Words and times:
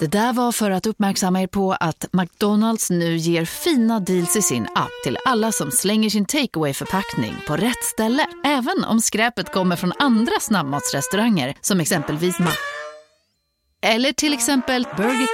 Det 0.00 0.06
där 0.06 0.32
var 0.32 0.52
för 0.52 0.70
att 0.70 0.86
uppmärksamma 0.86 1.42
er 1.42 1.46
på 1.46 1.72
att 1.72 2.06
McDonalds 2.12 2.90
nu 2.90 3.16
ger 3.16 3.44
fina 3.44 4.00
deals 4.00 4.36
i 4.36 4.42
sin 4.42 4.62
app 4.74 4.90
till 5.04 5.18
alla 5.24 5.52
som 5.52 5.70
slänger 5.70 6.10
sin 6.10 6.26
takeaway 6.26 6.74
förpackning 6.74 7.34
på 7.46 7.56
rätt 7.56 7.84
ställe. 7.84 8.26
Även 8.44 8.84
om 8.84 9.00
skräpet 9.00 9.52
kommer 9.52 9.76
från 9.76 9.92
andra 9.98 10.32
snabbmatsrestauranger 10.40 11.54
som 11.60 11.80
exempelvis 11.80 12.38
Ma... 12.38 12.50
Eller 13.82 14.12
till 14.12 14.32
exempel 14.32 14.86
Burger... 14.96 15.28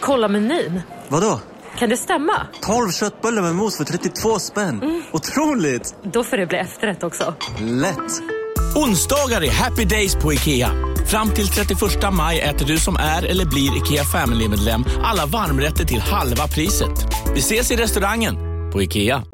Kolla 0.00 0.28
menyn. 0.28 0.80
Vadå? 1.08 1.40
Kan 1.78 1.88
det 1.88 1.96
stämma? 1.96 2.46
12 2.60 2.90
köttbullar 2.90 3.42
med 3.42 3.54
mos 3.54 3.76
för 3.76 3.84
32 3.84 4.38
spänn. 4.38 4.82
Mm. 4.82 5.02
Otroligt! 5.12 5.94
Då 6.02 6.24
får 6.24 6.36
det 6.36 6.46
bli 6.46 6.58
efterrätt 6.58 7.02
också. 7.02 7.34
Lätt! 7.60 8.41
Onsdagar 8.74 9.44
är 9.44 9.50
happy 9.50 9.84
days 9.84 10.14
på 10.14 10.32
IKEA. 10.32 10.70
Fram 11.06 11.30
till 11.30 11.48
31 11.48 11.80
maj 12.12 12.40
äter 12.40 12.66
du 12.66 12.78
som 12.78 12.96
är 12.96 13.22
eller 13.22 13.44
blir 13.44 13.76
IKEA 13.76 14.04
Family-medlem 14.04 14.84
alla 15.02 15.26
varmrätter 15.26 15.84
till 15.84 16.00
halva 16.00 16.48
priset. 16.48 17.06
Vi 17.34 17.38
ses 17.38 17.70
i 17.70 17.76
restaurangen 17.76 18.36
på 18.72 18.82
IKEA. 18.82 19.24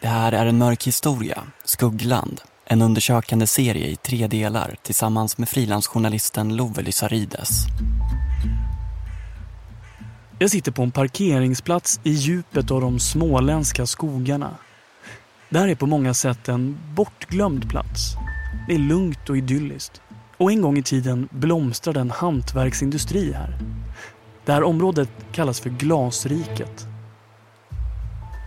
Det 0.00 0.08
här 0.08 0.32
är 0.32 0.46
en 0.46 0.58
mörk 0.58 0.86
historia, 0.86 1.42
Skuggland. 1.64 2.40
En 2.66 2.82
undersökande 2.82 3.46
serie 3.46 3.86
i 3.86 3.96
tre 3.96 4.26
delar 4.26 4.76
tillsammans 4.82 5.38
med 5.38 5.48
frilansjournalisten 5.48 6.56
Love 6.56 6.82
Lysarides. 6.82 7.50
Jag 10.44 10.50
sitter 10.50 10.72
på 10.72 10.82
en 10.82 10.90
parkeringsplats 10.90 12.00
i 12.02 12.10
djupet 12.10 12.70
av 12.70 12.80
de 12.80 12.98
småländska 12.98 13.86
skogarna. 13.86 14.50
Det 15.50 15.58
här 15.58 15.68
är 15.68 15.74
på 15.74 15.86
många 15.86 16.14
sätt 16.14 16.48
en 16.48 16.78
bortglömd 16.94 17.70
plats. 17.70 18.14
Det 18.68 18.74
är 18.74 18.78
lugnt 18.78 19.30
och 19.30 19.36
idylliskt. 19.36 20.02
Och 20.36 20.52
en 20.52 20.62
gång 20.62 20.78
i 20.78 20.82
tiden 20.82 21.28
blomstrade 21.30 22.00
en 22.00 22.10
hantverksindustri 22.10 23.32
här. 23.32 23.58
Det 24.44 24.52
här 24.52 24.62
området 24.62 25.08
kallas 25.32 25.60
för 25.60 25.70
Glasriket. 25.70 26.86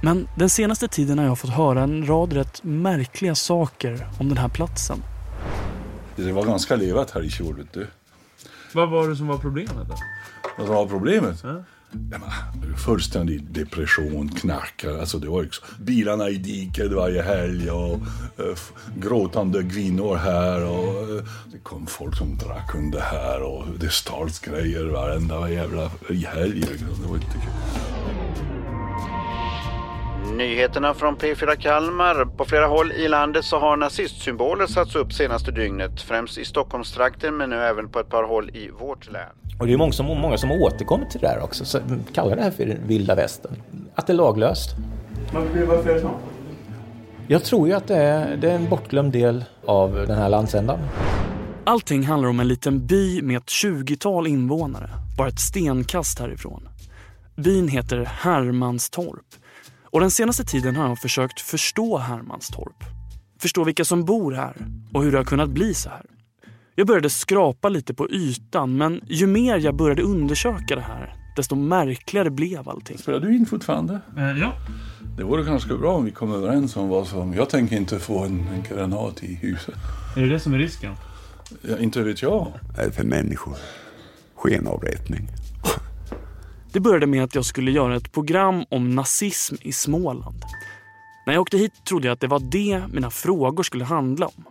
Men 0.04 0.28
den 0.38 0.50
senaste 0.50 0.88
tiden 0.88 1.18
har 1.18 1.26
jag 1.26 1.40
fått 1.40 1.54
höra 1.54 1.84
en 1.84 2.08
rad 2.08 2.34
rätt 2.34 2.64
märkliga 2.64 3.36
saker 3.36 4.08
om 4.20 4.30
den 4.30 4.38
här 4.38 4.50
platsen. 4.50 5.04
Det 6.16 6.32
var 6.32 6.44
ganska 6.44 6.76
levat 6.76 7.12
här 7.12 7.24
i 7.24 7.30
fjol, 7.30 7.56
vet 7.56 7.74
du. 7.74 7.88
Vad 8.74 8.90
var 8.90 9.10
det 9.10 9.16
som 9.16 9.28
var 9.28 9.38
problemet 9.38 9.88
då? 9.90 9.96
Vad 10.58 10.68
var 10.68 10.88
problemet? 10.88 11.40
Ja. 11.44 11.64
Fullständig 12.86 13.52
depression, 13.52 14.30
knackar. 14.30 15.00
Alltså 15.00 15.20
det 15.20 15.30
var 15.30 15.44
ju 15.44 15.50
bilarna 15.80 16.30
i 16.30 16.38
diket 16.38 16.92
varje 16.92 17.22
helg 17.22 17.72
och 17.72 17.94
äh, 18.38 18.58
gråtande 18.98 19.64
kvinnor 19.64 20.16
här. 20.16 20.66
Och, 20.66 21.18
äh, 21.18 21.24
det 21.52 21.58
kom 21.64 21.88
folk 21.88 22.18
som 22.18 22.38
drack 22.38 22.76
under 22.76 23.00
här 23.00 23.42
och 23.42 23.66
det 23.80 23.90
stals 23.90 24.40
grejer 24.40 24.86
varenda 24.86 25.50
jävla 25.50 25.92
helg. 26.28 26.60
Liksom. 26.60 27.02
Det 27.02 27.08
var 27.08 27.16
inte 27.16 27.32
kul. 27.32 28.57
Nyheterna 30.38 30.94
från 30.94 31.18
P4 31.18 31.56
Kalmar. 31.56 32.26
På 32.26 32.46
flera 32.46 32.66
håll 32.66 32.92
i 32.92 33.08
landet 33.08 33.46
så 33.46 33.60
har 33.60 33.78
nazistsymboler 33.78 34.68
satts 34.68 34.96
upp 34.96 35.14
senaste 35.14 35.52
dygnet. 35.52 36.02
Främst 36.02 36.38
i 36.38 36.46
Stockholmstrakten 36.46 37.38
men 37.38 37.50
nu 37.50 37.56
även 37.56 37.90
på 37.90 38.00
ett 38.00 38.10
par 38.10 38.24
håll 38.24 38.50
i 38.50 38.70
vårt 38.70 39.12
län. 39.12 39.22
Och 39.60 39.68
det 39.68 39.74
är 39.74 39.78
många 39.78 39.92
som, 39.92 40.06
många 40.06 40.38
som 40.38 40.52
återkommer 40.52 41.06
till 41.06 41.22
det 41.22 41.28
där 41.28 41.44
också. 41.44 41.66
Så 41.66 41.80
kallar 42.14 42.36
det 42.36 42.42
här 42.42 42.52
för 42.52 42.78
vilda 42.86 43.16
västern. 43.16 43.56
Att 43.96 44.08
det 44.08 44.14
är 44.14 44.18
laglöst. 44.18 44.70
Varför 45.34 45.90
är 45.90 45.94
det 45.94 46.02
så? 46.02 46.12
Jag 47.28 47.44
tror 47.44 47.68
ju 47.68 47.74
att 47.74 47.88
det 47.88 47.96
är, 47.96 48.38
det 48.38 48.52
är 48.52 48.56
en 48.56 48.70
bortglömd 48.70 49.14
del 49.14 49.46
av 49.66 49.94
den 49.94 50.18
här 50.18 50.30
landsändan. 50.30 50.80
Allting 51.64 52.04
handlar 52.04 52.30
om 52.30 52.40
en 52.40 52.48
liten 52.48 52.88
by 52.88 53.22
med 53.22 53.38
ett 53.38 53.46
20-tal 53.46 54.28
invånare. 54.28 54.90
Bara 55.18 55.28
ett 55.28 55.40
stenkast 55.40 56.20
härifrån. 56.20 56.70
Byn 57.36 57.68
heter 57.68 58.06
Hermanstorp. 58.06 59.26
Och 59.92 60.00
den 60.00 60.12
senaste 60.12 60.44
tiden 60.44 60.76
har 60.76 60.88
jag 60.88 61.00
försökt 61.00 61.40
förstå 61.40 61.98
Hermanstorp. 61.98 62.84
Förstå 63.42 63.64
vilka 63.64 63.86
som 63.86 64.06
bor 64.06 64.32
här 64.32 64.56
och 64.94 65.04
hur 65.04 65.12
det 65.12 65.18
har 65.18 65.26
kunnat 65.26 65.50
bli 65.50 65.74
så 65.74 65.90
här. 65.90 66.06
Jag 66.76 66.88
började 66.88 67.10
skrapa 67.10 67.70
lite 67.70 67.94
på 67.94 68.10
ytan 68.10 68.78
men 68.78 69.02
ju 69.08 69.28
mer 69.28 69.58
jag 69.58 69.76
började 69.76 70.02
undersöka 70.02 70.76
det 70.76 70.82
här 70.82 71.16
desto 71.38 71.56
märkligare 71.56 72.30
blev 72.30 72.70
allting. 72.70 72.98
Spelar 72.98 73.20
du 73.20 73.36
in 73.36 73.46
fortfarande? 73.46 74.00
Eh, 74.18 74.40
ja. 74.40 74.54
Det 75.18 75.24
vore 75.24 75.44
ganska 75.44 75.78
bra 75.78 75.96
om 75.96 76.06
vi 76.06 76.12
kom 76.12 76.34
överens 76.34 76.76
om 76.76 76.88
vad 76.90 77.08
som... 77.08 77.34
Jag 77.34 77.50
tänker 77.50 77.76
inte 77.76 78.00
få 78.00 78.24
en, 78.24 78.48
en 78.48 78.64
granat 78.64 79.24
i 79.24 79.36
huset. 79.36 79.76
Är 80.16 80.22
det 80.22 80.30
det 80.30 80.40
som 80.40 80.54
är 80.54 80.58
risken? 80.58 80.94
Ja, 81.62 81.78
inte 81.78 82.04
vet 82.04 82.22
jag. 82.22 82.48
Vad 82.76 82.80
är 82.80 82.86
det 82.86 82.92
för 82.92 83.04
människor? 83.04 83.56
Skenavrättning. 84.36 85.30
Det 86.78 86.82
började 86.82 87.08
med 87.08 87.24
att 87.24 87.36
jag 87.36 87.46
skulle 87.46 87.72
göra 87.72 87.96
ett 87.96 88.12
program 88.12 88.66
om 88.70 88.96
nazism 88.96 89.56
i 89.62 89.72
Småland. 89.72 90.44
När 91.26 91.34
jag 91.34 91.42
åkte 91.42 91.58
hit 91.58 91.72
trodde 91.90 92.08
jag 92.08 92.14
att 92.14 92.20
det 92.20 92.28
var 92.28 92.40
det 92.40 92.82
mina 92.94 93.10
frågor 93.10 93.64
skulle 93.64 93.86
handla 93.86 94.26
om. 94.26 94.44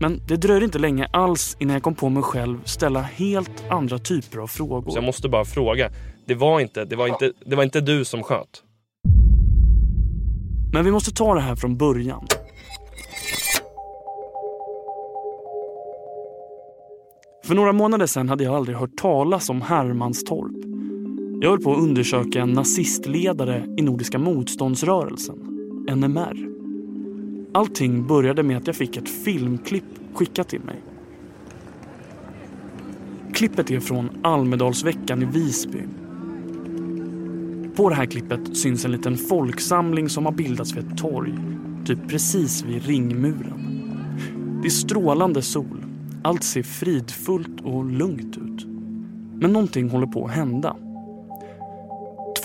Men 0.00 0.20
det 0.28 0.36
dröjde 0.36 0.64
inte 0.64 0.78
länge 0.78 1.06
alls 1.12 1.56
innan 1.58 1.74
jag 1.74 1.82
kom 1.82 1.94
på 1.94 2.08
mig 2.08 2.22
själv 2.22 2.64
ställa 2.64 3.00
helt 3.00 3.70
andra 3.70 3.98
typer 3.98 4.38
av 4.38 4.46
frågor. 4.46 4.90
Så 4.90 4.96
jag 4.96 5.04
måste 5.04 5.28
bara 5.28 5.44
fråga. 5.44 5.90
Det 6.26 6.34
var 6.34 6.60
inte, 6.60 6.84
det 6.84 6.96
var 6.96 7.08
inte, 7.08 7.32
det 7.46 7.56
var 7.56 7.64
inte 7.64 7.80
du 7.80 8.04
som 8.04 8.22
sköt? 8.22 8.62
Men 10.72 10.84
vi 10.84 10.90
måste 10.90 11.10
ta 11.10 11.34
det 11.34 11.40
här 11.40 11.56
från 11.56 11.76
början. 11.76 12.26
För 17.44 17.54
några 17.54 17.72
månader 17.72 18.06
sedan 18.06 18.28
hade 18.28 18.44
jag 18.44 18.54
aldrig 18.54 18.76
hört 18.76 18.96
talas 18.96 19.50
om 19.50 19.62
Hermanstorp. 19.62 20.75
Jag 21.46 21.50
höll 21.50 21.60
på 21.60 21.72
att 21.72 21.78
undersöka 21.78 22.40
en 22.40 22.52
nazistledare 22.52 23.66
i 23.76 23.82
Nordiska 23.82 24.18
motståndsrörelsen, 24.18 25.36
NMR. 25.96 26.48
Allting 27.52 28.06
började 28.06 28.42
med 28.42 28.56
att 28.56 28.66
jag 28.66 28.76
fick 28.76 28.96
ett 28.96 29.08
filmklipp 29.08 29.84
skickat 30.14 30.48
till 30.48 30.60
mig. 30.60 30.82
Klippet 33.34 33.70
är 33.70 33.80
från 33.80 34.10
Almedalsveckan 34.22 35.22
i 35.22 35.24
Visby. 35.24 35.78
På 37.76 37.88
det 37.88 37.94
här 37.94 38.06
klippet 38.06 38.56
syns 38.56 38.84
en 38.84 38.92
liten 38.92 39.16
folksamling 39.16 40.08
som 40.08 40.24
har 40.24 40.32
bildats 40.32 40.76
vid 40.76 40.84
ett 40.86 40.98
torg, 40.98 41.34
typ 41.84 42.08
precis 42.08 42.64
vid 42.64 42.86
ringmuren. 42.86 43.90
Det 44.62 44.68
är 44.68 44.70
strålande 44.70 45.42
sol. 45.42 45.84
Allt 46.22 46.44
ser 46.44 46.62
fridfullt 46.62 47.60
och 47.64 47.84
lugnt 47.84 48.36
ut. 48.36 48.66
Men 49.34 49.52
någonting 49.52 49.90
håller 49.90 50.06
på 50.06 50.24
att 50.24 50.32
hända. 50.32 50.76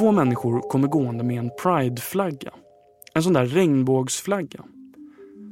Två 0.02 0.12
människor 0.12 0.60
kommer 0.60 0.88
gående 0.88 1.24
med 1.24 1.38
en 1.40 1.52
prideflagga. 1.64 2.54
En 3.14 3.24
sån 3.24 3.34
där 3.34 3.46
regnbågsflagga. 3.46 4.64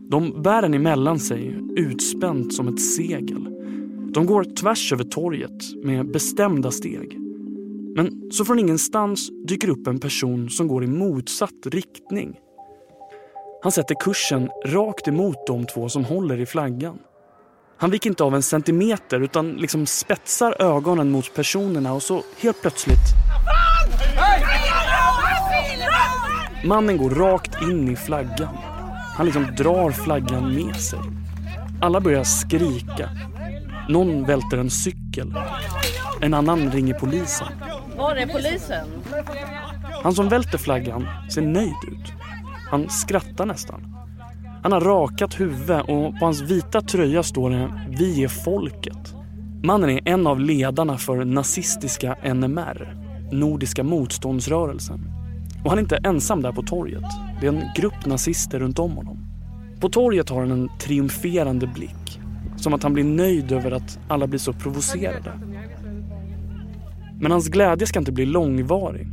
De 0.09 0.41
bär 0.41 0.61
den 0.61 0.73
emellan 0.73 1.19
sig, 1.19 1.59
utspänt 1.75 2.53
som 2.53 2.67
ett 2.67 2.81
segel. 2.81 3.43
De 4.13 4.25
går 4.25 4.43
tvärs 4.43 4.93
över 4.93 5.03
torget 5.03 5.75
med 5.83 6.11
bestämda 6.11 6.71
steg. 6.71 7.19
Men 7.95 8.31
så 8.31 8.45
från 8.45 8.59
ingenstans 8.59 9.29
dyker 9.47 9.69
upp 9.69 9.87
en 9.87 9.99
person 9.99 10.49
som 10.49 10.67
går 10.67 10.83
i 10.83 10.87
motsatt 10.87 11.65
riktning. 11.65 12.39
Han 13.63 13.71
sätter 13.71 13.95
kursen 13.95 14.49
rakt 14.65 15.07
emot 15.07 15.47
de 15.47 15.65
två 15.65 15.89
som 15.89 16.05
håller 16.05 16.39
i 16.39 16.45
flaggan. 16.45 16.99
Han 17.77 17.91
viker 17.91 18.09
inte 18.09 18.23
av 18.23 18.35
en 18.35 18.43
centimeter 18.43 19.19
utan 19.19 19.51
liksom 19.51 19.85
spetsar 19.85 20.61
ögonen 20.61 21.11
mot 21.11 21.33
personerna 21.33 21.93
och 21.93 22.03
så 22.03 22.23
helt 22.37 22.61
plötsligt... 22.61 22.99
Mannen 26.63 26.97
går 26.97 27.09
rakt 27.09 27.61
in 27.61 27.89
i 27.89 27.95
flaggan. 27.95 28.57
Han 29.15 29.25
liksom 29.25 29.55
drar 29.57 29.91
flaggan 29.91 30.55
med 30.55 30.75
sig. 30.75 30.99
Alla 31.81 31.99
börjar 32.01 32.23
skrika. 32.23 33.09
Någon 33.89 34.25
välter 34.25 34.57
en 34.57 34.69
cykel. 34.69 35.33
En 36.21 36.33
annan 36.33 36.71
ringer 36.71 36.93
polisen. 36.93 37.47
Var 37.97 38.15
är 38.15 38.25
polisen? 38.25 38.87
Han 40.03 40.13
som 40.13 40.29
välter 40.29 40.57
flaggan 40.57 41.07
ser 41.29 41.41
nöjd 41.41 41.75
ut. 41.87 42.13
Han 42.69 42.89
skrattar 42.89 43.45
nästan. 43.45 43.95
Han 44.63 44.71
har 44.71 44.81
rakat 44.81 45.39
huvud 45.39 45.79
och 45.79 46.19
på 46.19 46.25
hans 46.25 46.41
vita 46.41 46.81
tröja 46.81 47.23
står 47.23 47.49
det 47.49 47.85
Vi 47.87 48.23
är 48.23 48.27
folket. 48.27 49.15
Mannen 49.63 49.89
är 49.89 50.01
en 50.05 50.27
av 50.27 50.39
ledarna 50.39 50.97
för 50.97 51.25
nazistiska 51.25 52.15
NMR, 52.33 52.97
Nordiska 53.31 53.83
motståndsrörelsen. 53.83 55.18
Och 55.63 55.69
han 55.69 55.77
är 55.77 55.81
inte 55.81 55.97
ensam 55.97 56.41
där 56.41 56.51
på 56.51 56.63
torget. 56.63 57.03
Det 57.41 57.47
är 57.47 57.53
en 57.53 57.63
grupp 57.75 58.05
nazister 58.05 58.59
runt 58.59 58.79
om 58.79 58.91
honom. 58.91 59.17
På 59.79 59.89
torget 59.89 60.29
har 60.29 60.39
han 60.39 60.51
en 60.51 60.69
triumferande 60.79 61.67
blick. 61.67 62.19
Som 62.57 62.73
att 62.73 62.83
han 62.83 62.93
blir 62.93 63.03
nöjd 63.03 63.51
över 63.51 63.71
att 63.71 63.99
alla 64.07 64.27
blir 64.27 64.39
så 64.39 64.53
provocerade. 64.53 65.39
Men 67.21 67.31
hans 67.31 67.47
glädje 67.47 67.87
ska 67.87 67.99
inte 67.99 68.11
bli 68.11 68.25
långvarig. 68.25 69.07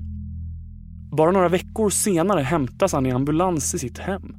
Bara 1.12 1.30
några 1.30 1.48
veckor 1.48 1.90
senare 1.90 2.40
hämtas 2.40 2.92
han 2.92 3.06
i 3.06 3.12
ambulans 3.12 3.74
i 3.74 3.78
sitt 3.78 3.98
hem. 3.98 4.36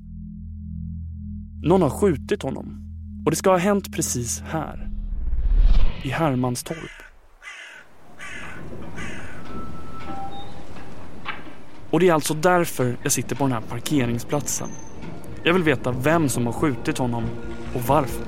Någon 1.64 1.82
har 1.82 1.90
skjutit 1.90 2.44
honom. 2.44 2.84
Och 3.26 3.32
det 3.32 3.38
ska 3.38 3.50
ha 3.50 3.58
hänt 3.58 3.94
precis 3.94 4.44
här. 4.48 4.90
I 6.04 6.10
Hermanstorp. 6.10 7.07
Och 11.92 12.00
det 12.00 12.10
är 12.10 12.14
alltså 12.14 12.34
därför 12.34 12.98
jag 13.04 13.12
sitter 13.12 13.36
på 13.36 13.44
den 13.44 13.52
här 13.52 13.62
parkeringsplatsen. 13.62 14.70
Jag 15.44 15.54
vill 15.54 15.64
veta 15.64 15.92
vem 15.92 16.30
som 16.30 16.46
har 16.46 16.54
skjutit 16.54 16.98
honom 16.98 17.24
och 17.76 17.82
varför. 17.82 18.26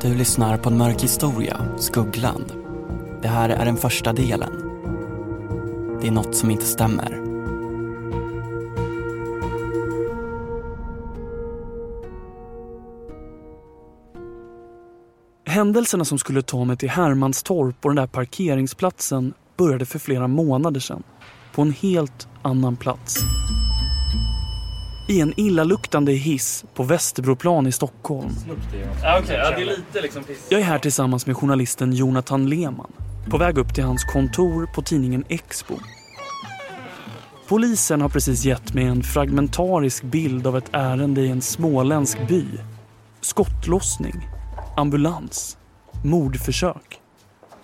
Du 0.00 0.14
lyssnar 0.14 0.56
på 0.56 0.68
en 0.68 0.78
mörk 0.78 1.02
historia, 1.02 1.56
Skuggland. 1.78 2.52
Det 3.22 3.28
här 3.28 3.48
är 3.48 3.64
den 3.64 3.76
första 3.76 4.12
delen. 4.12 4.52
Det 6.00 6.06
är 6.06 6.12
något 6.12 6.34
som 6.34 6.50
inte 6.50 6.64
stämmer. 6.64 7.22
Händelserna 15.46 16.04
som 16.04 16.18
skulle 16.18 16.42
ta 16.42 16.64
mig 16.64 16.76
till 16.76 16.90
Hermanstorp 16.90 17.84
och 17.84 17.90
den 17.90 17.96
där 17.96 18.06
parkeringsplatsen 18.06 19.34
började 19.56 19.86
för 19.86 19.98
flera 19.98 20.28
månader 20.28 20.80
sedan. 20.80 21.02
På 21.54 21.62
en 21.62 21.72
helt 21.72 22.28
annan 22.42 22.76
plats. 22.76 23.16
I 25.08 25.20
en 25.20 25.40
illaluktande 25.40 26.12
hiss 26.12 26.64
på 26.74 26.82
Västerbroplan 26.82 27.66
i 27.66 27.72
Stockholm. 27.72 28.30
Lite 29.58 30.00
liksom. 30.02 30.22
Jag 30.48 30.60
är 30.60 30.64
här 30.64 30.78
tillsammans 30.78 31.26
med 31.26 31.36
journalisten 31.36 31.92
Jonathan 31.92 32.48
Lehmann. 32.48 32.92
På 33.30 33.38
väg 33.38 33.58
upp 33.58 33.74
till 33.74 33.84
hans 33.84 34.04
kontor 34.04 34.68
på 34.74 34.82
tidningen 34.82 35.24
Expo. 35.28 35.74
Polisen 37.48 38.00
har 38.00 38.08
precis 38.08 38.44
gett 38.44 38.74
mig 38.74 38.84
en 38.84 39.02
fragmentarisk 39.02 40.02
bild 40.02 40.46
av 40.46 40.56
ett 40.56 40.68
ärende 40.72 41.20
i 41.20 41.28
en 41.28 41.42
småländsk 41.42 42.28
by. 42.28 42.44
Skottlossning, 43.20 44.28
ambulans, 44.76 45.58
mordförsök. 46.04 47.01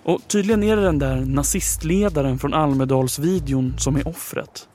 Och 0.03 0.27
tydligen 0.27 0.63
är 0.63 0.75
det 0.75 0.81
den 0.81 0.99
där 0.99 1.15
nazistledaren 1.15 2.39
från 2.39 2.53
Almedalsvideon 2.53 3.75
som 3.77 3.95
är 3.95 4.07
offret. 4.07 4.67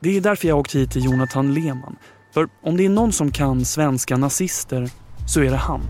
Det 0.00 0.16
är 0.16 0.20
därför 0.20 0.48
jag 0.48 0.58
åkt 0.58 0.74
hit 0.74 0.90
till 0.90 1.04
Jonathan 1.04 1.54
Lehmann. 1.54 1.96
För 2.34 2.48
om 2.62 2.76
det 2.76 2.84
är 2.84 2.88
någon 2.88 3.12
som 3.12 3.30
kan 3.30 3.64
svenska 3.64 4.16
nazister 4.16 4.90
så 5.28 5.40
är 5.40 5.50
det 5.50 5.56
han. 5.56 5.82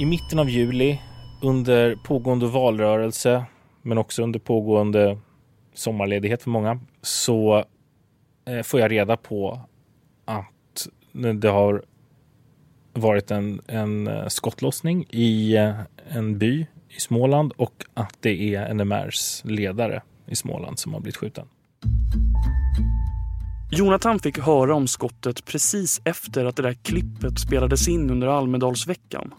I 0.00 0.04
mitten 0.04 0.38
av 0.38 0.50
juli, 0.50 1.00
under 1.42 1.96
pågående 1.96 2.46
valrörelse, 2.46 3.44
men 3.82 3.98
också 3.98 4.22
under 4.22 4.38
pågående 4.38 5.18
sommarledighet 5.74 6.42
för 6.42 6.50
många, 6.50 6.80
så 7.02 7.64
eh, 8.48 8.62
får 8.62 8.80
jag 8.80 8.90
reda 8.90 9.16
på 9.16 9.60
att 10.24 10.88
det 11.40 11.48
har 11.48 11.82
varit 12.92 13.30
en, 13.30 13.60
en 13.66 14.06
eh, 14.06 14.26
skottlossning 14.26 15.06
i 15.10 15.56
eh, 15.56 15.74
en 16.08 16.38
by 16.38 16.66
i 16.88 17.00
Småland 17.00 17.52
och 17.56 17.84
att 17.94 18.16
det 18.20 18.54
är 18.54 18.74
NMRs 18.74 19.42
ledare 19.44 20.02
i 20.26 20.36
Småland 20.36 20.78
som 20.78 20.94
har 20.94 21.00
blivit 21.00 21.16
skjuten. 21.16 21.46
Jonathan 23.72 24.18
fick 24.18 24.38
höra 24.38 24.74
om 24.74 24.88
skottet 24.88 25.44
precis 25.44 26.00
efter 26.04 26.44
att 26.44 26.56
det 26.56 26.62
där 26.62 26.72
klippet 26.72 27.40
spelades 27.40 27.88
in 27.88 28.10
under 28.10 28.26
Almedalsveckan. 28.26 29.34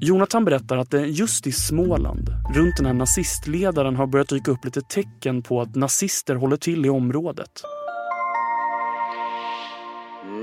Jonathan 0.00 0.44
berättar 0.44 0.76
att 0.76 0.90
det 0.90 1.06
just 1.06 1.46
i 1.46 1.52
Småland, 1.52 2.30
runt 2.54 2.76
den 2.76 2.86
här 2.86 2.92
nazistledaren 2.94 3.96
har 3.96 4.06
börjat 4.06 4.28
dyka 4.28 4.50
upp 4.50 4.64
lite 4.64 4.80
tecken 4.80 5.42
på 5.42 5.60
att 5.60 5.74
nazister 5.74 6.34
håller 6.34 6.56
till 6.56 6.86
i 6.86 6.88
området. 6.88 7.62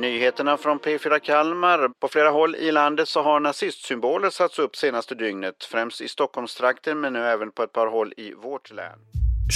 Nyheterna 0.02 0.58
från 0.58 0.80
P4 0.80 1.20
Kalmar. 1.20 1.90
På 2.00 2.08
flera 2.08 2.30
håll 2.30 2.56
i 2.56 2.72
landet 2.72 3.08
så 3.08 3.22
har 3.22 3.40
nazistsymboler 3.40 4.30
satts 4.30 4.60
upp 4.60 4.76
senaste 4.76 5.16
dygnet. 5.16 5.56
Främst 5.72 6.02
i 6.02 6.08
Stockholmstrakten 6.08 7.00
men 7.00 7.14
nu 7.14 7.20
även 7.20 7.52
på 7.52 7.64
ett 7.64 7.74
par 7.74 7.88
håll 7.88 8.14
i 8.18 8.34
vårt 8.34 8.72
län. 8.72 9.00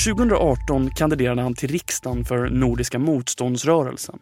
2018 0.05 0.89
kandiderade 0.91 1.41
han 1.41 1.55
till 1.55 1.69
riksdagen 1.69 2.25
för 2.25 2.49
Nordiska 2.49 2.99
motståndsrörelsen. 2.99 4.19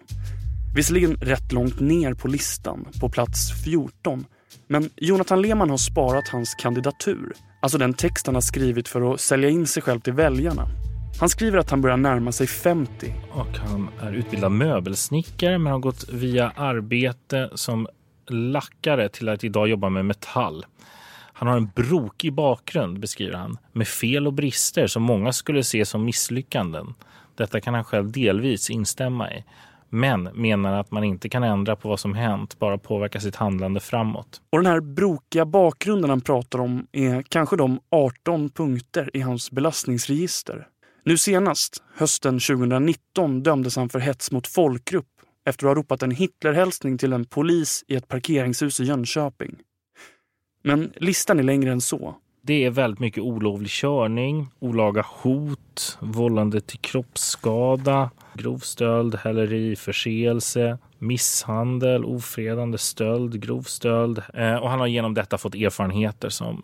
Visserligen 0.76 1.16
rätt 1.16 1.52
långt 1.52 1.80
ner 1.80 2.14
på 2.14 2.28
listan, 2.28 2.88
på 3.02 3.10
plats 3.10 3.64
14. 3.66 4.26
Men 4.68 4.90
Jonathan 4.96 5.42
Lehmann 5.42 5.70
har 5.70 5.78
sparat 5.78 6.28
hans 6.28 6.56
kandidatur. 6.56 7.34
Alltså 7.62 7.78
den 7.78 7.94
text 7.94 8.26
han 8.26 8.36
har 8.36 8.42
skrivit 8.42 8.88
för 8.88 9.14
att 9.14 9.20
sälja 9.20 9.50
in 9.50 9.68
sig 9.68 9.84
själv 9.84 10.00
till 10.00 10.14
väljarna. 10.14 10.68
Han 11.20 11.30
skriver 11.30 11.58
att 11.58 11.70
han 11.70 11.82
börjar 11.82 11.98
närma 11.98 12.32
sig 12.32 12.48
50. 12.48 13.14
Och 13.32 13.58
han 13.58 13.90
är 14.02 14.14
utbildad 14.14 14.52
möbelsnickare 14.52 15.58
men 15.58 15.74
har 15.74 15.80
gått 15.80 16.10
via 16.10 16.50
arbete 16.50 17.50
som 17.56 17.88
lackare 18.28 19.10
till 19.10 19.30
att 19.30 19.44
idag 19.44 19.68
jobba 19.68 19.90
med 19.90 20.06
metall. 20.06 20.66
Han 21.34 21.48
har 21.48 21.58
en 21.58 21.72
brokig 21.76 22.34
bakgrund, 22.34 23.00
beskriver 23.00 23.38
han, 23.38 23.58
med 23.72 23.88
fel 23.88 24.28
och 24.28 24.34
brister 24.34 24.88
som 24.88 25.04
många 25.04 25.34
skulle 25.34 25.64
se 25.64 25.86
som 25.86 26.06
misslyckanden. 26.06 26.94
Detta 27.36 27.62
kan 27.62 27.74
han 27.74 27.84
själv 27.84 28.12
delvis 28.12 28.70
instämma 28.70 29.32
i. 29.32 29.44
Men 29.90 30.24
menar 30.24 30.80
att 30.80 30.92
man 30.92 31.04
inte 31.04 31.30
kan 31.30 31.44
ändra 31.44 31.76
på 31.76 31.90
vad 31.90 32.00
som 32.00 32.14
hänt, 32.14 32.60
bara 32.60 32.78
påverka 32.78 33.20
sitt 33.20 33.36
handlande 33.36 33.80
framåt. 33.80 34.42
Och 34.50 34.58
den 34.58 34.72
här 34.72 34.80
brokiga 34.80 35.46
bakgrunden 35.46 36.10
han 36.10 36.22
pratar 36.22 36.60
om 36.60 36.88
är 36.92 37.22
kanske 37.22 37.56
de 37.56 37.80
18 37.90 38.50
punkter 38.50 39.10
i 39.14 39.22
hans 39.22 39.52
belastningsregister. 39.52 40.68
Nu 41.06 41.18
senast, 41.18 41.84
hösten 41.96 42.40
2019, 42.40 43.44
dömdes 43.44 43.76
han 43.76 43.90
för 43.90 44.00
hets 44.00 44.32
mot 44.32 44.48
folkgrupp 44.48 45.08
efter 45.46 45.68
att 45.68 45.70
ha 45.70 45.76
ropat 45.76 46.04
en 46.04 46.12
Hitlerhälsning 46.12 46.98
till 46.98 47.14
en 47.14 47.26
polis 47.26 47.84
i 47.88 47.96
ett 47.96 48.08
parkeringshus 48.08 48.80
i 48.80 48.84
Jönköping. 48.84 49.56
Men 50.64 50.94
listan 50.96 51.40
är 51.40 51.44
längre 51.44 51.72
än 51.72 51.82
så. 51.82 52.16
Det 52.42 52.66
är 52.66 52.70
väldigt 52.70 53.00
mycket 53.00 53.24
olovlig 53.24 53.70
körning, 53.70 54.48
olaga 54.60 55.06
hot, 55.08 55.98
vållande 56.02 56.62
till 56.62 56.80
kroppsskada, 56.80 58.12
grov 58.34 58.58
stöld, 58.58 59.16
häleri, 59.16 59.76
förseelse, 59.76 60.78
misshandel, 61.00 62.06
ofredande 62.06 62.78
stöld, 62.78 63.42
grov 63.42 63.62
stöld. 63.62 64.22
Eh, 64.34 64.56
och 64.56 64.70
han 64.70 64.80
har 64.80 64.88
genom 64.88 65.14
detta 65.14 65.38
fått 65.38 65.56
erfarenheter 65.56 66.30
som 66.30 66.64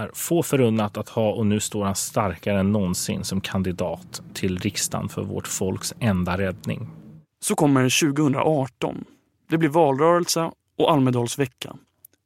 är 0.00 0.10
få 0.14 0.42
förunnat 0.42 0.96
att 0.96 1.08
ha 1.08 1.30
och 1.30 1.46
nu 1.46 1.60
står 1.60 1.84
han 1.84 1.94
starkare 1.94 2.60
än 2.60 2.72
någonsin 2.72 3.24
som 3.24 3.40
kandidat 3.40 4.22
till 4.34 4.58
riksdagen 4.58 5.08
för 5.08 5.22
vårt 5.22 5.46
folks 5.46 5.94
enda 6.00 6.38
räddning. 6.38 6.88
Så 7.44 7.54
kommer 7.54 8.12
2018. 8.12 9.04
Det 9.50 9.58
blir 9.58 9.68
valrörelse 9.68 10.50
och 10.78 10.92
Almedalsvecka. 10.92 11.76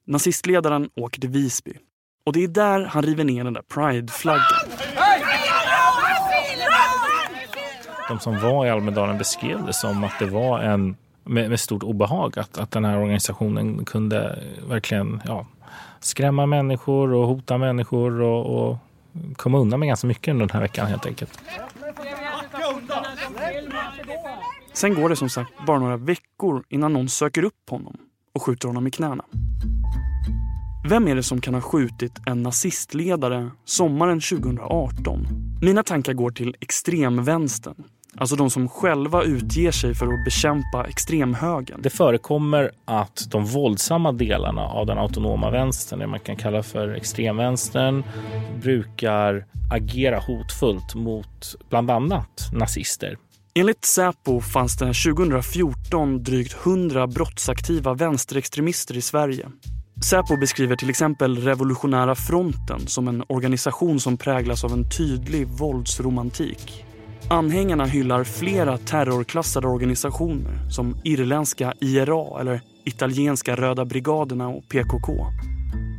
Nazistledaren 0.07 0.91
åker 0.97 1.21
till 1.21 1.31
Visby. 1.31 1.73
Och 2.27 2.33
det 2.33 2.45
är 2.45 2.49
där 2.49 2.85
han 2.85 3.03
river 3.03 3.25
ner 3.25 3.45
den 3.45 3.53
där 3.53 3.63
Pride-flaggan. 3.63 4.71
De 8.09 8.21
som 8.21 8.41
var 8.41 8.67
i 8.67 8.71
Almedalen 8.71 9.19
beskrev 9.19 9.67
det 9.67 9.73
som 9.73 10.05
att 10.05 10.19
det 10.19 10.27
var 10.27 10.61
en 10.61 10.97
med, 11.25 11.51
med 11.51 11.61
stort 11.61 11.83
obehag 11.83 12.39
att, 12.39 12.59
att 12.59 12.71
den 12.71 12.85
här 12.85 12.99
organisationen 12.99 13.85
kunde 13.85 14.39
verkligen 14.69 15.23
ja, 15.25 15.47
skrämma 16.05 16.47
människor 16.47 17.13
och 17.13 17.27
hota 17.27 17.59
människor 17.59 18.21
och, 18.21 18.69
och 18.69 18.77
komma 19.37 19.59
undan 19.59 19.81
med 19.81 19.87
ganska 19.87 20.07
mycket 20.07 20.33
under 20.33 20.47
den 20.47 20.55
här 20.55 20.61
veckan 20.61 20.87
helt 20.87 21.07
enkelt. 21.07 21.41
Sen 24.73 24.95
går 24.95 25.09
det 25.09 25.17
som 25.17 25.29
sagt 25.29 25.51
bara 25.67 25.79
några 25.79 25.97
veckor 25.97 26.65
innan 26.69 26.93
någon 26.93 27.09
söker 27.09 27.45
upp 27.45 27.71
honom 27.71 27.97
och 28.35 28.43
skjuter 28.43 28.69
honom 28.69 28.87
i 28.87 28.91
knäna. 28.91 29.25
Vem 30.89 31.09
är 31.09 31.15
det 31.15 31.23
som 31.23 31.41
kan 31.41 31.55
ha 31.55 31.61
skjutit 31.61 32.13
en 32.27 32.43
nazistledare 32.43 33.51
sommaren 33.65 34.21
2018? 34.21 35.27
Mina 35.63 35.83
tankar 35.83 36.13
går 36.13 36.31
till 36.31 36.57
extremvänstern. 36.61 37.85
Alltså 38.17 38.37
de 38.37 38.51
som 38.51 38.69
själva 38.69 39.23
utger 39.23 39.71
sig 39.71 39.95
för 39.95 40.07
att 40.07 40.25
bekämpa 40.25 40.87
extremhögern. 40.89 41.83
Det 41.83 41.91
förekommer 41.91 42.71
att 42.85 43.27
de 43.31 43.45
våldsamma 43.45 44.13
delarna 44.13 44.63
av 44.63 44.87
den 44.87 44.99
autonoma 44.99 45.51
vänstern, 45.51 45.99
det 45.99 46.07
man 46.07 46.21
kan 46.21 46.37
kalla 46.37 46.63
för 46.63 46.89
extremvänstern, 46.89 48.05
brukar 48.63 49.47
agera 49.71 50.19
hotfullt 50.19 50.95
mot 50.95 51.55
bland 51.71 51.91
annat 51.91 52.51
nazister. 52.53 53.17
Enligt 53.55 53.85
Säpo 53.85 54.41
fanns 54.41 54.77
det 54.77 54.87
2014 54.87 56.23
drygt 56.23 56.57
100 56.67 57.07
brottsaktiva 57.07 57.95
vänsterextremister 57.95 58.97
i 58.97 59.01
Sverige. 59.01 59.49
Säpo 60.05 60.37
beskriver 60.37 60.77
till 60.77 60.91
exempel 60.91 61.39
Revolutionära 61.39 62.15
fronten 62.15 62.87
som 62.87 63.09
en 63.09 63.25
organisation 63.27 64.01
som 64.01 64.17
präglas 64.17 64.65
av 64.65 64.73
en 64.73 64.91
tydlig 64.91 65.47
våldsromantik. 65.47 66.85
Anhängarna 67.29 67.85
hyllar 67.85 68.25
flera 68.25 68.79
terrorklassade 68.79 69.69
organisationer 69.69 70.71
som 70.71 70.97
irländska 71.05 71.75
IRA 71.81 72.41
eller 72.41 72.61
italienska 72.85 73.57
Röda 73.57 73.85
brigaderna 73.85 74.49
och 74.49 74.69
PKK. 74.69 75.27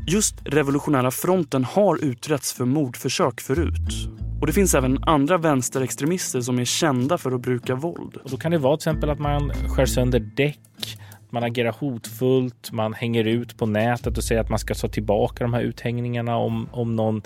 Just 0.08 0.36
Revolutionära 0.44 1.12
fronten 1.12 1.64
har 1.64 2.06
utretts 2.06 2.54
för 2.54 2.66
mordförsök 2.66 3.42
förut. 3.42 4.10
Och 4.42 4.48
det 4.48 4.54
finns 4.54 4.76
även 4.76 5.04
andra 5.04 5.38
vänsterextremister 5.38 6.42
som 6.42 6.60
är 6.60 6.66
kända 6.66 7.18
för 7.18 7.32
att 7.32 7.42
bruka 7.42 7.76
våld. 7.76 8.18
Och 8.24 8.30
då 8.30 8.38
kan 8.38 8.52
det 8.52 8.58
vara 8.58 8.78
till 8.78 8.90
exempel 8.90 9.10
att 9.10 9.20
man 9.20 9.52
skär 9.68 9.86
sönder 9.86 10.20
däck, 10.20 10.98
man 11.30 11.44
agerar 11.44 11.76
hotfullt, 11.80 12.72
man 12.72 12.94
hänger 12.94 13.24
ut 13.24 13.58
på 13.58 13.66
nätet 13.66 14.18
och 14.18 14.24
säger 14.24 14.42
att 14.42 14.50
man 14.50 14.60
ska 14.60 14.74
ta 14.74 14.88
tillbaka 14.88 15.44
de 15.44 15.54
här 15.54 15.62
uthängningarna 15.62 16.38
om, 16.38 16.70
om 16.72 16.96
någon 16.96 17.22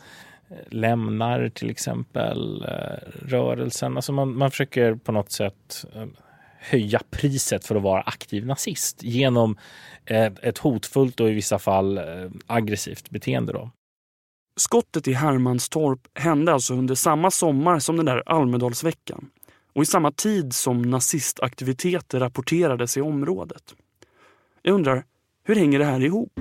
lämnar 0.70 1.50
till 1.50 1.70
exempel 1.70 2.66
eh, 2.68 3.28
rörelsen. 3.28 3.96
Alltså 3.96 4.12
man, 4.12 4.38
man 4.38 4.52
försöker 4.52 4.96
på 4.96 5.12
något 5.12 5.32
sätt 5.32 5.86
eh, 5.96 6.06
höja 6.60 7.02
priset 7.10 7.66
för 7.66 7.76
att 7.76 7.82
vara 7.82 8.02
aktiv 8.02 8.46
nazist 8.46 9.04
genom 9.04 9.58
eh, 10.06 10.32
ett 10.42 10.58
hotfullt 10.58 11.20
och 11.20 11.30
i 11.30 11.34
vissa 11.34 11.60
fall 11.60 12.00
aggressivt 12.48 13.10
beteende. 13.10 13.54
Då. 13.54 13.72
Skottet 14.56 15.08
i 15.08 15.14
Hermanstorp 15.14 16.00
hände 16.14 16.54
alltså 16.54 16.74
under 16.74 16.96
samma 16.96 17.32
sommar 17.32 17.80
som 17.80 17.98
den 17.98 18.06
där 18.06 18.24
Almedalsveckan 18.26 19.30
och 19.74 19.84
i 19.84 19.86
samma 19.86 20.12
tid 20.12 20.54
som 20.54 20.82
nazistaktiviteter 20.82 22.20
rapporterades 22.20 22.98
i 22.98 23.02
området. 23.02 23.76
Jag 24.62 24.76
undrar, 24.76 25.06
hur 25.44 25.56
hänger 25.56 25.80
det 25.80 25.86
här 25.86 26.04
ihop? 26.04 26.40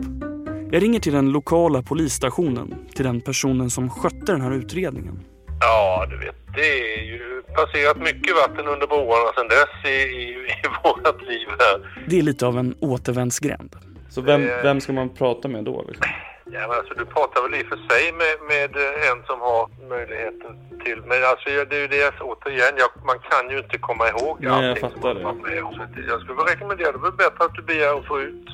Jag 0.70 0.82
ringer 0.82 1.00
till 1.00 1.12
den 1.12 1.32
lokala 1.32 1.82
polisstationen, 1.82 2.74
till 2.94 3.04
den 3.04 3.20
personen 3.20 3.70
som 3.70 3.90
skötte 3.90 4.32
den 4.32 4.40
här 4.40 4.50
utredningen. 4.50 5.20
Ja, 5.60 6.06
du 6.10 6.16
vet, 6.18 6.36
det 6.54 6.94
är 6.94 7.02
ju 7.02 7.42
passerat 7.42 7.98
mycket 7.98 8.36
vatten 8.36 8.66
under 8.66 8.86
broarna 8.86 9.32
sedan 9.34 9.48
dess 9.48 9.92
i, 9.92 9.94
i, 9.94 10.28
i 10.28 10.68
vårt 10.84 11.22
liv 11.22 11.48
här. 11.58 12.04
Det 12.08 12.18
är 12.18 12.22
lite 12.22 12.46
av 12.46 12.58
en 12.58 12.74
återvändsgränd. 12.80 13.76
Så 14.10 14.20
vem, 14.20 14.42
vem 14.62 14.80
ska 14.80 14.92
man 14.92 15.08
prata 15.08 15.48
med 15.48 15.64
då? 15.64 15.84
Liksom? 15.88 16.06
Ja, 16.52 16.60
men 16.68 16.70
alltså, 16.70 16.94
du 16.94 17.04
pratar 17.04 17.42
väl 17.42 17.60
i 17.60 17.62
och 17.62 17.66
för 17.66 17.80
sig 17.90 18.12
med, 18.12 18.34
med 18.52 18.70
en 19.10 19.18
som 19.26 19.40
har 19.40 19.88
möjligheten 19.88 20.50
till. 20.84 21.00
Men 21.10 21.24
alltså, 21.30 21.48
det 21.70 21.76
är 21.76 21.80
ju 21.80 21.88
det, 21.88 22.12
återigen, 22.20 22.74
jag, 22.82 22.90
man 23.10 23.18
kan 23.30 23.50
ju 23.50 23.58
inte 23.58 23.78
komma 23.78 24.08
ihåg 24.08 24.36
Nej, 24.40 24.50
allting 24.50 24.68
jag 24.68 24.78
fattar 24.78 25.14
som 25.14 25.22
man 25.22 25.36
med. 25.36 25.88
Det, 25.94 26.02
jag 26.12 26.20
skulle 26.20 26.40
rekommendera, 26.52 26.92
det 26.92 27.08
är 27.14 27.22
bättre 27.24 27.44
att 27.44 27.54
du 27.54 27.62
begär 27.62 27.98
att 27.98 28.06
få 28.06 28.20
ut 28.20 28.48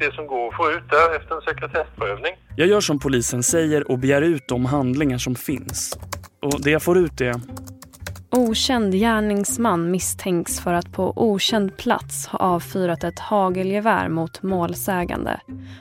det 0.00 0.14
som 0.14 0.26
går 0.26 0.48
att 0.48 0.56
få 0.56 0.70
ut 0.70 0.90
där 0.90 1.16
efter 1.16 1.34
en 1.34 1.40
sekretessprövning. 1.40 2.32
Jag 2.56 2.68
gör 2.68 2.80
som 2.80 2.98
polisen 2.98 3.42
säger 3.42 3.90
och 3.90 3.98
begär 3.98 4.22
ut 4.22 4.48
de 4.48 4.64
handlingar 4.64 5.18
som 5.18 5.34
finns. 5.34 5.98
Och 6.42 6.62
det 6.62 6.70
jag 6.70 6.82
får 6.82 6.98
ut 6.98 7.20
är 7.20 7.34
Okänd 8.32 8.94
gärningsman 8.94 9.90
misstänks 9.90 10.60
för 10.60 10.72
att 10.72 10.92
på 10.92 11.12
okänd 11.16 11.76
plats 11.76 12.26
ha 12.26 12.38
avfyrat 12.38 13.04
ett 13.04 13.18
hagelgevär 13.18 14.08
mot 14.08 14.42
målsägande 14.42 15.40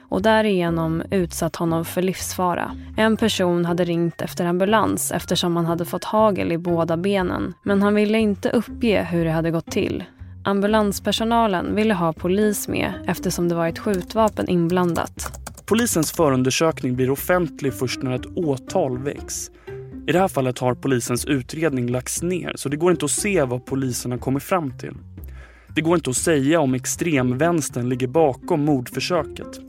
och 0.10 0.22
därigenom 0.22 1.04
utsatt 1.12 1.56
honom 1.56 1.86
för 1.86 2.02
livsfara. 2.02 2.76
En 2.98 3.18
person 3.18 3.66
hade 3.66 3.84
ringt 3.84 4.22
efter 4.22 4.46
ambulans 4.46 5.12
eftersom 5.12 5.56
han 5.56 5.66
hade 5.66 5.86
fått 5.86 6.04
hagel 6.04 6.52
i 6.52 6.58
båda 6.58 6.98
benen 6.98 7.54
men 7.64 7.82
han 7.82 7.96
ville 7.96 8.18
inte 8.18 8.50
uppge 8.50 9.08
hur 9.12 9.26
det 9.26 9.32
hade 9.32 9.52
gått 9.52 9.72
till. 9.72 10.04
Ambulanspersonalen 10.50 11.75
ville 11.75 11.94
ha 11.94 12.13
polis 12.13 12.68
med 12.68 12.94
eftersom 13.08 13.50
det 13.50 13.56
var 13.56 13.68
ett 13.68 13.79
skjutvapen 13.79 14.50
inblandat. 14.50 15.39
Polisens 15.65 16.12
förundersökning 16.12 16.96
blir 16.96 17.10
offentlig 17.10 17.74
först 17.74 18.01
när 18.01 18.15
ett 18.15 18.25
åtal 18.36 18.98
väcks. 18.98 19.51
I 20.08 20.12
det 20.12 20.20
här 20.20 20.27
fallet 20.27 20.60
har 20.60 20.75
polisens 20.75 21.25
utredning 21.25 21.88
lagts 21.88 22.22
ner 22.22 22.53
så 22.56 22.70
det 22.70 22.77
går 22.77 22.91
inte 22.91 23.06
att 23.06 23.12
se 23.12 23.44
vad 23.44 23.65
polisen 23.65 24.12
har 24.12 24.20
kommit 24.20 24.44
fram 24.44 24.77
till. 24.77 24.94
Det 25.75 25.82
går 25.82 25.96
inte 25.96 26.10
att 26.10 26.18
säga 26.18 26.60
om 26.60 26.74
extremvänstern 26.74 27.89
ligger 27.89 28.08
bakom 28.08 28.65
mordförsöket. 28.65 29.60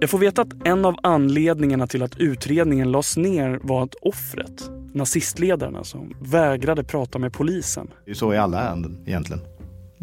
Jag 0.00 0.10
får 0.10 0.18
veta 0.18 0.42
att 0.42 0.66
en 0.66 0.84
av 0.84 0.96
anledningarna 1.02 1.86
till 1.86 2.02
att 2.02 2.16
utredningen 2.16 2.92
lades 2.92 3.16
ner 3.16 3.60
var 3.62 3.82
att 3.82 3.94
offret, 4.02 4.70
nazistledaren 4.92 5.76
alltså, 5.76 6.06
vägrade 6.20 6.84
prata 6.84 7.18
med 7.18 7.32
polisen. 7.32 7.90
Det 8.04 8.10
är 8.10 8.14
så 8.14 8.34
i 8.34 8.38
alla 8.38 8.60
ärenden 8.60 8.98
egentligen. 9.06 9.42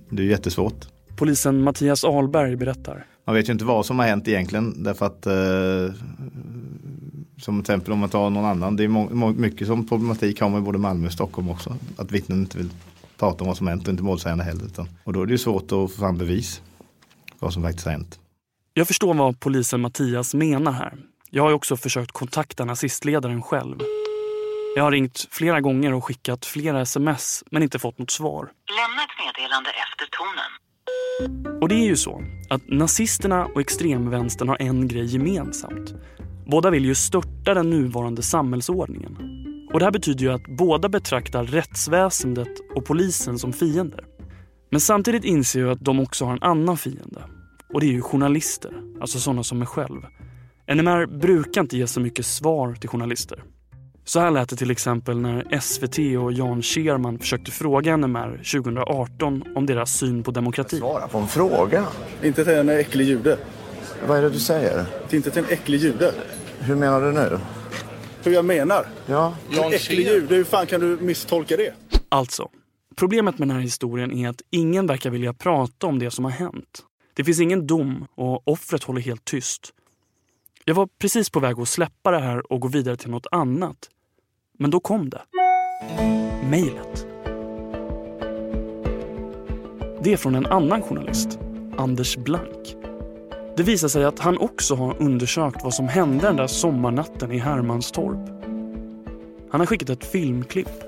Det 0.10 0.24
är 0.24 0.28
jättesvårt. 0.28 0.86
Polisen 1.16 1.64
Mattias 1.64 2.04
Ahlberg 2.04 2.56
berättar. 2.56 3.06
Man 3.26 3.36
vet 3.36 3.50
ju 3.50 3.54
inte 3.54 3.66
vad 3.66 3.86
som 3.86 4.00
har 4.00 4.06
hänt 4.06 4.28
egentligen 4.28 4.84
därför 4.84 5.06
att 5.06 5.26
eh, 5.26 5.96
som 7.38 7.64
till 7.64 7.74
exempel 7.74 7.94
om 7.94 8.00
man 8.00 8.10
tar 8.10 8.30
någon 8.30 8.46
annan. 8.46 8.76
Det 8.76 8.84
är 8.84 8.88
må 8.88 9.30
mycket 9.30 9.68
som 9.68 9.88
problematik 9.88 10.42
har 10.42 10.50
med 10.50 10.64
både 10.64 10.78
Malmö 10.78 11.08
och 11.08 11.14
Stockholm 11.14 11.50
också. 11.50 11.76
Att 11.98 12.12
vittnen 12.12 12.40
inte 12.40 12.58
vill 12.58 12.70
prata 13.18 13.44
om 13.44 13.48
vad 13.48 13.58
som 13.58 13.68
hänt 13.68 13.84
och 13.88 13.92
inte 13.92 14.04
målsägande 14.04 14.44
heller. 14.44 14.66
Utan, 14.66 14.90
och 15.04 15.14
då 15.14 15.22
är 15.22 15.26
det 15.26 15.32
ju 15.32 15.38
svårt 15.38 15.64
att 15.64 15.70
få 15.70 15.88
fram 15.88 16.18
bevis 16.18 16.62
vad 17.40 17.54
som 17.54 17.64
faktiskt 17.64 17.86
har 17.86 17.92
hänt. 17.92 18.20
Jag 18.74 18.88
förstår 18.88 19.14
vad 19.14 19.40
polisen 19.40 19.82
Mattias 19.82 20.34
menar 20.34 20.72
här. 20.72 20.94
Jag 21.30 21.44
har 21.44 21.54
också 21.54 21.78
försökt 21.78 22.12
kontakta 22.12 22.66
nazistledaren 22.66 23.42
själv. 23.42 23.76
Jag 24.76 24.84
har 24.84 24.92
ringt 24.92 25.28
flera 25.32 25.62
gånger 25.62 25.94
och 25.94 26.06
skickat 26.06 26.46
flera 26.46 26.82
sms 26.82 27.44
men 27.52 27.64
inte 27.64 27.80
fått 27.80 27.98
något 27.98 28.12
svar. 28.12 28.42
Lämna 28.42 29.04
ett 29.04 29.26
meddelande 29.26 29.70
efter 29.70 30.06
tonen. 30.18 31.62
Och 31.62 31.70
det 31.70 31.76
är 31.76 31.86
ju 31.86 31.96
så 31.96 32.24
att 32.50 32.62
nazisterna 32.68 33.46
och 33.46 33.62
extremvänstern 33.62 34.50
har 34.50 34.62
en 34.62 34.88
grej 34.88 35.06
gemensamt. 35.06 35.94
Båda 36.48 36.70
vill 36.70 36.86
ju 36.86 36.96
störta 36.96 37.54
den 37.54 37.70
nuvarande 37.70 38.22
samhällsordningen. 38.22 39.18
Och 39.74 39.80
det 39.80 39.86
här 39.86 39.92
betyder 39.92 40.26
ju 40.26 40.32
att 40.32 40.58
båda 40.58 40.90
betraktar 40.90 41.44
rättsväsendet 41.44 42.60
och 42.76 42.86
polisen 42.86 43.40
som 43.40 43.54
fiender. 43.54 44.06
Men 44.72 44.80
samtidigt 44.80 45.24
inser 45.24 45.60
jag 45.60 45.72
att 45.72 45.86
de 45.86 46.00
också 46.00 46.26
har 46.26 46.34
en 46.34 46.44
annan 46.44 46.78
fiende. 46.78 47.24
Och 47.74 47.80
det 47.80 47.86
är 47.86 47.92
ju 47.92 48.02
journalister, 48.02 48.82
alltså 49.02 49.20
sådana 49.20 49.44
som 49.44 49.60
mig 49.60 49.68
själv. 49.68 50.02
NMR 50.76 51.06
brukar 51.06 51.62
inte 51.62 51.78
ge 51.78 51.88
så 51.88 52.00
mycket 52.00 52.26
svar 52.26 52.76
till 52.76 52.90
journalister. 52.90 53.44
Så 54.10 54.20
här 54.20 54.32
lät 54.32 54.50
det 54.50 54.56
till 54.56 54.72
exempel 54.72 55.20
när 55.20 55.60
SVT 55.60 55.98
och 56.24 56.34
Jan 56.34 56.62
Scherman 56.62 57.20
försökte 57.20 57.52
fråga 57.52 57.98
NMR 57.98 58.38
2018 58.38 59.44
om 59.56 59.66
deras 59.66 59.98
syn 59.98 60.24
på 60.24 60.32
demokrati. 60.32 60.78
Svara 60.78 61.08
på 61.08 61.18
en 61.18 61.28
fråga. 61.28 61.86
Inte 62.24 62.44
till 62.46 62.54
en 62.54 62.70
äcklig 62.70 63.06
jude. 63.06 63.38
Vad 64.08 64.18
är 64.18 64.22
det 64.22 64.30
du 64.30 64.40
säger? 64.40 64.86
Inte 65.12 65.32
till 65.32 65.44
en 65.44 65.50
äcklig 65.50 65.80
jude. 65.80 66.14
Hur 66.60 66.76
menar 66.76 67.02
du 67.02 67.12
nu? 67.12 67.40
Hur 68.24 68.32
jag 68.32 68.46
menar? 68.46 68.86
Ja. 69.06 69.36
En 69.52 69.74
äcklig 69.74 70.08
jude, 70.08 70.36
hur 70.36 70.44
fan 70.44 70.68
kan 70.68 70.82
du 70.82 70.98
misstolka 71.02 71.58
det? 71.58 71.74
Alltså, 72.10 72.50
problemet 72.96 73.40
med 73.40 73.48
den 73.48 73.56
här 73.56 73.64
historien 73.64 74.12
är 74.12 74.30
att 74.30 74.42
ingen 74.50 74.88
verkar 74.88 75.10
vilja 75.10 75.34
prata 75.34 75.88
om 75.88 76.00
det 76.00 76.12
som 76.12 76.26
har 76.26 76.32
hänt. 76.32 76.84
Det 77.14 77.24
finns 77.24 77.40
ingen 77.40 77.68
dom 77.68 78.08
och 78.16 78.48
offret 78.48 78.84
håller 78.84 79.02
helt 79.02 79.26
tyst. 79.26 79.74
Jag 80.66 80.76
var 80.76 80.88
precis 81.02 81.30
på 81.30 81.40
väg 81.40 81.60
att 81.60 81.70
släppa 81.70 82.12
det 82.12 82.20
här 82.20 82.52
och 82.52 82.60
gå 82.60 82.68
vidare 82.68 82.98
till 82.98 83.10
något 83.10 83.28
annat. 83.32 83.90
Men 84.62 84.72
då 84.72 84.80
kom 84.80 85.10
det. 85.10 85.22
Mejlet. 86.50 87.08
Det 90.04 90.14
är 90.14 90.18
från 90.18 90.36
en 90.36 90.46
annan 90.46 90.82
journalist, 90.82 91.40
Anders 91.78 92.18
Blank. 92.18 92.76
Det 93.58 93.64
visar 93.64 93.88
sig 93.88 94.06
att 94.06 94.20
han 94.20 94.38
också 94.38 94.76
har 94.76 95.02
undersökt 95.02 95.64
vad 95.64 95.74
som 95.74 95.88
hände 95.88 96.28
den 96.28 96.36
där 96.36 96.48
sommarnatten 96.48 97.32
i 97.32 97.38
Hermanstorp. 97.38 98.30
Han 99.52 99.62
har 99.62 99.66
skickat 99.66 99.90
ett 99.90 100.04
filmklipp. 100.04 100.84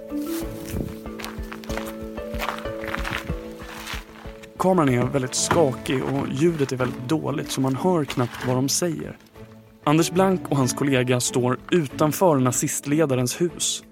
Kameran 4.60 4.90
är 4.90 5.04
väldigt 5.04 5.36
skakig 5.36 6.04
och 6.04 6.28
ljudet 6.32 6.72
är 6.72 6.76
väldigt 6.76 7.10
dåligt 7.10 7.52
så 7.52 7.62
man 7.62 7.76
hör 7.76 8.06
knappt 8.06 8.48
vad 8.48 8.56
de 8.56 8.70
säger. 8.70 9.18
Anders 9.84 10.12
Blank 10.12 10.42
och 10.50 10.58
hans 10.58 10.74
kollega 10.74 11.20
står 11.20 11.60
utanför 11.72 12.36
nazistledarens 12.36 13.42
hus. 13.42 13.84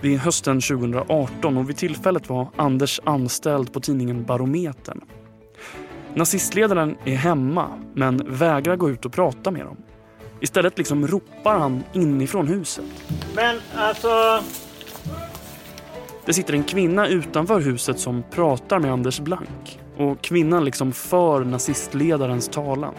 Det 0.00 0.14
är 0.14 0.18
hösten 0.18 0.60
2018 0.60 1.56
och 1.56 1.68
vid 1.68 1.76
tillfället 1.76 2.28
var 2.28 2.48
Anders 2.56 3.00
anställd 3.04 3.72
på 3.72 3.80
tidningen 3.80 4.24
Barometern. 4.24 5.00
Nazistledaren 6.14 6.96
är 7.04 7.16
hemma 7.16 7.68
men 7.94 8.22
vägrar 8.26 8.76
gå 8.76 8.90
ut 8.90 9.04
och 9.04 9.12
prata 9.12 9.50
med 9.50 9.66
dem. 9.66 9.76
Istället 10.40 10.78
liksom 10.78 11.06
ropar 11.06 11.58
han 11.58 11.84
inifrån 11.92 12.46
huset. 12.48 12.84
Men 13.36 13.56
alltså... 13.76 14.42
Det 16.24 16.32
sitter 16.32 16.54
en 16.54 16.64
kvinna 16.64 17.08
utanför 17.08 17.60
huset 17.60 17.98
som 17.98 18.22
pratar 18.30 18.78
med 18.78 18.92
Anders 18.92 19.20
Blank. 19.20 19.80
Och 19.96 20.20
kvinnan 20.20 20.64
liksom 20.64 20.92
för 20.92 21.44
nazistledarens 21.44 22.48
talan. 22.48 22.94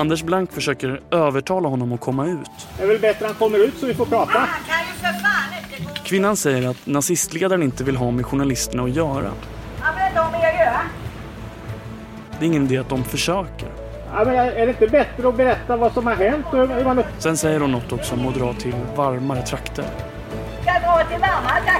Anders 0.00 0.22
Blank 0.22 0.52
försöker 0.52 1.00
övertala 1.10 1.68
honom 1.68 1.92
att 1.92 2.00
komma 2.00 2.26
ut. 2.26 2.50
Det 2.76 2.82
är 2.82 2.86
väl 2.86 2.98
bättre 2.98 3.24
att 3.26 3.30
han 3.30 3.38
kommer 3.50 3.58
ut 3.64 3.74
så 3.80 3.86
vi 3.86 3.94
får 3.94 4.06
prata. 4.06 4.48
Kvinnan 6.04 6.36
säger 6.36 6.68
att 6.70 6.86
nazistledaren 6.86 7.62
inte 7.62 7.84
vill 7.84 7.96
ha 7.96 8.10
med 8.10 8.26
journalisterna 8.26 8.82
att 8.82 8.90
göra. 8.90 9.30
Ja, 9.80 9.86
men 9.96 10.14
de 10.14 10.38
är 10.38 10.52
göra. 10.58 10.80
Det 12.38 12.44
är 12.44 12.46
ingen 12.46 12.64
idé 12.64 12.78
att 12.78 12.88
de 12.88 13.04
försöker. 13.04 13.68
Ja, 14.14 14.24
men 14.24 14.34
är 14.34 14.66
det 14.66 14.68
inte 14.70 14.86
bättre 14.86 15.28
att 15.28 15.36
berätta 15.36 15.76
vad 15.76 15.92
som 15.92 16.06
har 16.06 16.14
hänt? 16.14 16.46
och 16.52 16.68
hur 16.68 16.84
man- 16.84 17.02
Sen 17.18 17.36
säger 17.36 17.60
hon 17.60 17.72
något 17.72 17.92
också 17.92 18.14
om 18.14 18.28
att 18.28 18.34
dra 18.34 18.52
till 18.52 18.74
varmare 18.96 19.42
trakter. 19.46 19.84
Ska 20.62 20.72
dra 20.72 21.04
till 21.10 21.18
varma 21.20 21.48
trakter. 21.64 21.79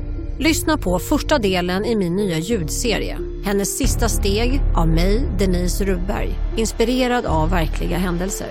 Lyssna 0.43 0.77
på 0.77 0.99
första 0.99 1.39
delen 1.39 1.85
i 1.85 1.95
min 1.95 2.15
nya 2.15 2.37
ljudserie. 2.37 3.17
Hennes 3.45 3.77
sista 3.77 4.09
steg 4.09 4.61
av 4.75 4.87
mig, 4.87 5.29
Denise 5.39 5.85
Rubberg. 5.85 6.29
Inspirerad 6.57 7.25
av 7.25 7.49
verkliga 7.49 7.97
händelser. 7.97 8.47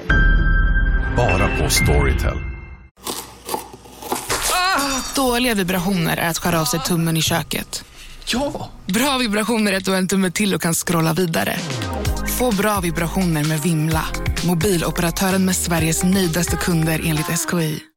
Bara 1.16 1.58
på 1.58 1.70
Storytel. 1.70 2.38
Dåliga 5.16 5.54
vibrationer 5.54 6.16
är 6.16 6.28
att 6.28 6.38
skära 6.38 6.60
av 6.60 6.64
sig 6.64 6.80
tummen 6.80 7.16
i 7.16 7.22
köket. 7.22 7.84
Ja! 8.26 8.70
Bra 8.86 9.18
vibrationer 9.18 9.72
är 9.72 9.76
att 9.76 9.84
du 9.84 9.90
har 9.90 9.98
en 9.98 10.08
tumme 10.08 10.30
till 10.30 10.54
och 10.54 10.62
kan 10.62 10.74
scrolla 10.74 11.12
vidare. 11.12 11.56
Få 12.38 12.52
bra 12.56 12.80
vibrationer 12.80 13.44
med 13.44 13.60
Vimla. 13.60 14.04
Mobiloperatören 14.46 15.44
med 15.44 15.56
Sveriges 15.56 16.04
nöjdaste 16.04 16.56
kunder 16.56 17.00
enligt 17.04 17.26
SKI. 17.26 17.89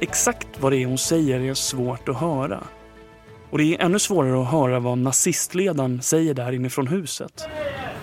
Exakt 0.00 0.48
vad 0.60 0.72
det 0.72 0.76
är 0.82 0.86
hon 0.86 0.98
säger 0.98 1.40
är 1.40 1.54
svårt 1.54 2.08
att 2.08 2.20
höra. 2.20 2.64
Och 3.50 3.58
det 3.58 3.64
är 3.74 3.84
ännu 3.84 3.98
svårare 3.98 4.42
att 4.42 4.50
höra 4.50 4.80
vad 4.80 4.98
nazistledaren 4.98 6.02
säger 6.02 6.34
där 6.34 6.52
inifrån 6.52 6.86
huset. 6.86 7.48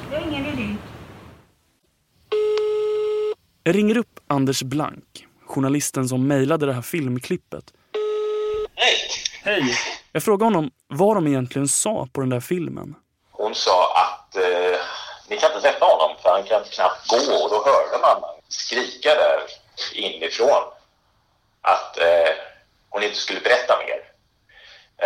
Det 0.10 0.16
är 0.16 0.22
ingen 0.22 0.46
idé. 0.46 0.76
Jag 3.64 3.76
ringer 3.76 3.98
upp 3.98 4.20
Anders 4.28 4.64
Blank, 4.64 5.28
journalisten 5.46 6.10
som 6.10 6.28
mejlade 6.28 6.66
det 6.66 6.74
här 6.74 6.82
filmklippet. 6.82 7.64
Hej! 8.76 8.98
Hej! 9.44 9.76
Jag 10.12 10.24
frågar 10.24 10.46
honom 10.46 10.72
vad 10.88 11.18
de 11.18 11.28
egentligen 11.28 11.68
sa 11.68 12.08
på 12.14 12.22
den 12.22 12.30
där 12.30 12.40
filmen. 12.40 12.96
Hon 13.32 13.56
sa 13.56 13.94
att 13.96 14.36
eh, 14.36 14.42
ni 15.30 15.38
kan 15.38 15.52
inte 15.52 15.62
träffa 15.62 15.86
honom 15.86 16.16
för 16.22 16.30
han 16.30 16.44
kan 16.44 16.64
knappt 16.64 17.10
gå 17.10 17.34
och 17.44 17.50
då 17.50 17.56
hörde 17.56 18.02
man 18.02 18.22
skrika 18.48 19.10
där 19.10 19.40
inifrån 19.94 20.64
att 21.62 21.98
eh, 21.98 22.34
hon 22.90 23.04
inte 23.04 23.16
skulle 23.16 23.40
berätta 23.40 23.78
mer. 23.78 24.00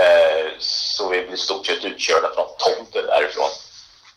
Eh, 0.02 0.52
så 0.60 1.10
vi 1.10 1.22
blev 1.22 1.34
i 1.34 1.38
stort 1.38 1.66
sett 1.66 1.86
utkörda 1.86 2.28
från 2.36 2.48
tomten 2.58 3.06
därifrån. 3.06 3.50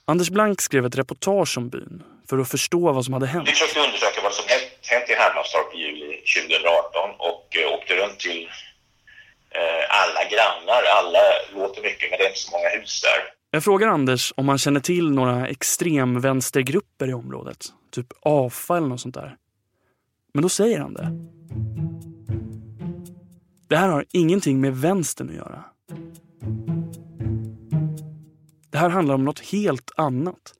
Anders 0.04 0.30
Blank 0.30 0.60
skrev 0.60 0.86
ett 0.86 0.96
reportage 0.96 1.58
om 1.58 1.68
byn 1.68 2.02
för 2.30 2.38
att 2.38 2.48
förstå 2.50 2.92
vad 2.92 3.04
som 3.04 3.14
hade 3.14 3.26
hänt. 3.26 3.48
Vi 3.48 3.52
försökte 3.52 3.80
undersöka 3.80 4.20
vad 4.22 4.34
som 4.34 4.44
hänt, 4.48 4.72
hänt 4.82 5.10
i 5.10 5.14
Hermanstorp 5.14 5.74
i 5.74 5.78
juli 5.78 6.22
2018 6.36 7.10
och 7.18 7.56
eh, 7.56 7.74
åkte 7.74 7.94
runt 7.94 8.18
till 8.20 8.48
eh, 9.50 10.00
alla 10.02 10.24
grannar. 10.32 10.82
Alla 10.98 11.22
låter 11.54 11.82
mycket 11.82 12.10
men 12.10 12.18
det 12.18 12.24
är 12.24 12.28
inte 12.28 12.40
så 12.40 12.50
många 12.50 12.68
hus 12.68 13.00
där. 13.02 13.32
Jag 13.50 13.64
frågar 13.64 13.88
Anders 13.88 14.32
om 14.36 14.48
han 14.48 14.58
känner 14.58 14.80
till 14.80 15.10
några 15.10 15.46
extremvänstergrupper 15.48 17.08
i 17.08 17.14
området. 17.14 17.58
Typ 17.92 18.06
AFA 18.22 18.76
eller 18.76 18.86
något 18.86 19.00
sånt 19.00 19.14
där. 19.14 19.36
Men 20.34 20.42
då 20.42 20.48
säger 20.48 20.78
han 20.78 20.94
det. 20.94 21.08
Det 23.68 23.76
här 23.76 23.88
har 23.88 24.04
ingenting 24.12 24.60
med 24.60 24.76
vänstern 24.76 25.28
att 25.28 25.34
göra. 25.34 25.64
Det 28.70 28.78
här 28.78 28.88
handlar 28.88 29.14
om 29.14 29.24
något 29.24 29.40
helt 29.40 29.90
annat. 29.96 30.54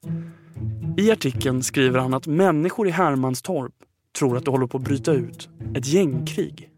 I 0.97 1.11
artikeln 1.11 1.63
skriver 1.63 1.99
han 1.99 2.13
att 2.13 2.27
människor 2.27 2.87
i 2.87 2.91
Hermanstorp 2.91 3.73
tror 4.19 4.37
att 4.37 4.45
det 4.45 4.51
håller 4.51 4.67
på 4.67 4.77
att 4.77 4.83
bryta 4.83 5.11
ut 5.11 5.49
ett 5.75 5.85
gängkrig. 5.85 6.69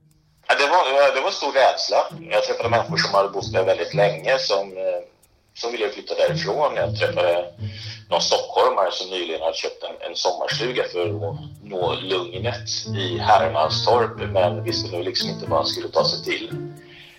Ja, 0.47 0.55
det, 0.55 0.67
var, 0.67 1.15
det 1.15 1.21
var 1.21 1.27
en 1.27 1.33
stor 1.33 1.51
rädsla. 1.51 1.97
Jag 2.31 2.43
träffade 2.43 2.69
människor 2.69 2.97
som 2.97 3.13
hade 3.13 3.29
bott 3.29 3.53
där 3.53 3.65
väldigt 3.65 3.93
länge 3.93 4.37
som, 4.39 4.67
eh, 4.77 5.10
eh, 5.55 5.61
som 5.61 5.71
ville 5.71 5.89
flytta 5.89 6.15
därifrån. 6.15 6.75
Jag 6.75 6.99
träffade 6.99 7.45
någon 8.09 8.21
stockholmare 8.21 8.91
som 8.91 9.09
nyligen 9.09 9.41
hade 9.41 9.55
köpt 9.55 9.83
en, 9.83 10.09
en 10.09 10.15
sommarstuga 10.15 10.83
för 10.91 11.05
att 11.09 11.39
nå 11.63 11.95
lugnet 12.01 12.69
i 12.97 13.17
Hermanstorp 13.17 14.31
men 14.31 14.63
visste 14.63 14.97
nu 14.97 15.03
liksom 15.03 15.29
inte 15.29 15.45
vad 15.45 15.59
han 15.59 15.67
skulle 15.67 15.87
ta 15.87 16.05
sig 16.05 16.23
till. 16.23 16.55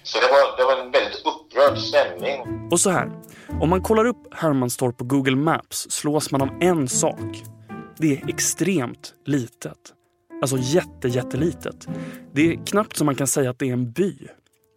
Så 0.02 0.18
det 0.18 0.26
var, 0.26 0.56
det 0.56 0.64
var 0.64 0.84
en 0.84 0.90
väldigt 0.90 1.22
upprörd 1.26 1.78
stämning. 1.78 2.68
Och 2.70 2.80
så 2.80 2.90
här, 2.90 3.10
om 3.60 3.68
man 3.70 3.82
kollar 3.82 4.04
upp 4.04 4.34
Hermanstorp 4.34 4.98
på 4.98 5.04
Google 5.04 5.36
Maps 5.36 5.86
slås 5.90 6.30
man 6.30 6.42
av 6.42 6.48
en 6.60 6.88
sak. 6.88 7.42
Det 7.98 8.12
är 8.12 8.28
extremt 8.28 9.14
litet. 9.26 9.78
Alltså 10.42 10.56
jätte, 10.60 11.08
jättelitet. 11.08 11.86
Det 12.32 12.52
är 12.52 12.66
knappt 12.66 12.96
som 12.96 13.06
man 13.06 13.14
kan 13.14 13.26
säga 13.26 13.50
att 13.50 13.58
det 13.58 13.68
är 13.68 13.72
en 13.72 13.92
by. 13.92 14.18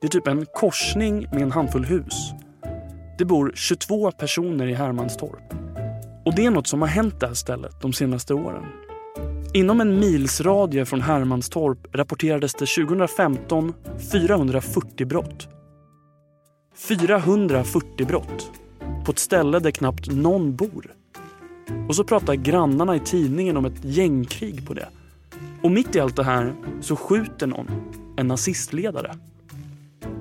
Det 0.01 0.07
är 0.07 0.11
typ 0.11 0.27
en 0.27 0.45
korsning 0.45 1.27
med 1.31 1.41
en 1.41 1.51
handfull 1.51 1.85
hus. 1.85 2.31
Det 3.17 3.25
bor 3.25 3.51
22 3.55 4.11
personer 4.11 4.67
i 4.67 4.73
Hermanstorp. 4.73 5.53
Och 6.25 6.35
det 6.35 6.45
är 6.45 6.51
något 6.51 6.67
som 6.67 6.81
har 6.81 6.89
hänt 6.89 7.19
det 7.19 7.27
här 7.27 7.33
stället 7.33 7.81
de 7.81 7.93
senaste 7.93 8.33
åren. 8.33 8.63
Inom 9.53 9.81
en 9.81 9.99
mils 9.99 10.41
radie 10.41 10.85
från 10.85 11.01
Hermanstorp 11.01 11.95
rapporterades 11.95 12.53
det 12.53 12.65
2015 12.65 13.73
440 14.11 15.07
brott. 15.07 15.47
440 16.75 18.07
brott. 18.07 18.51
På 19.05 19.11
ett 19.11 19.19
ställe 19.19 19.59
där 19.59 19.71
knappt 19.71 20.11
någon 20.11 20.55
bor. 20.55 20.93
Och 21.87 21.95
så 21.95 22.03
pratar 22.03 22.35
grannarna 22.35 22.95
i 22.95 22.99
tidningen 22.99 23.57
om 23.57 23.65
ett 23.65 23.83
gängkrig 23.83 24.67
på 24.67 24.73
det. 24.73 24.87
Och 25.63 25.71
mitt 25.71 25.95
i 25.95 25.99
allt 25.99 26.15
det 26.15 26.23
här 26.23 26.53
så 26.81 26.95
skjuter 26.95 27.47
någon 27.47 27.67
en 28.17 28.27
nazistledare. 28.27 29.15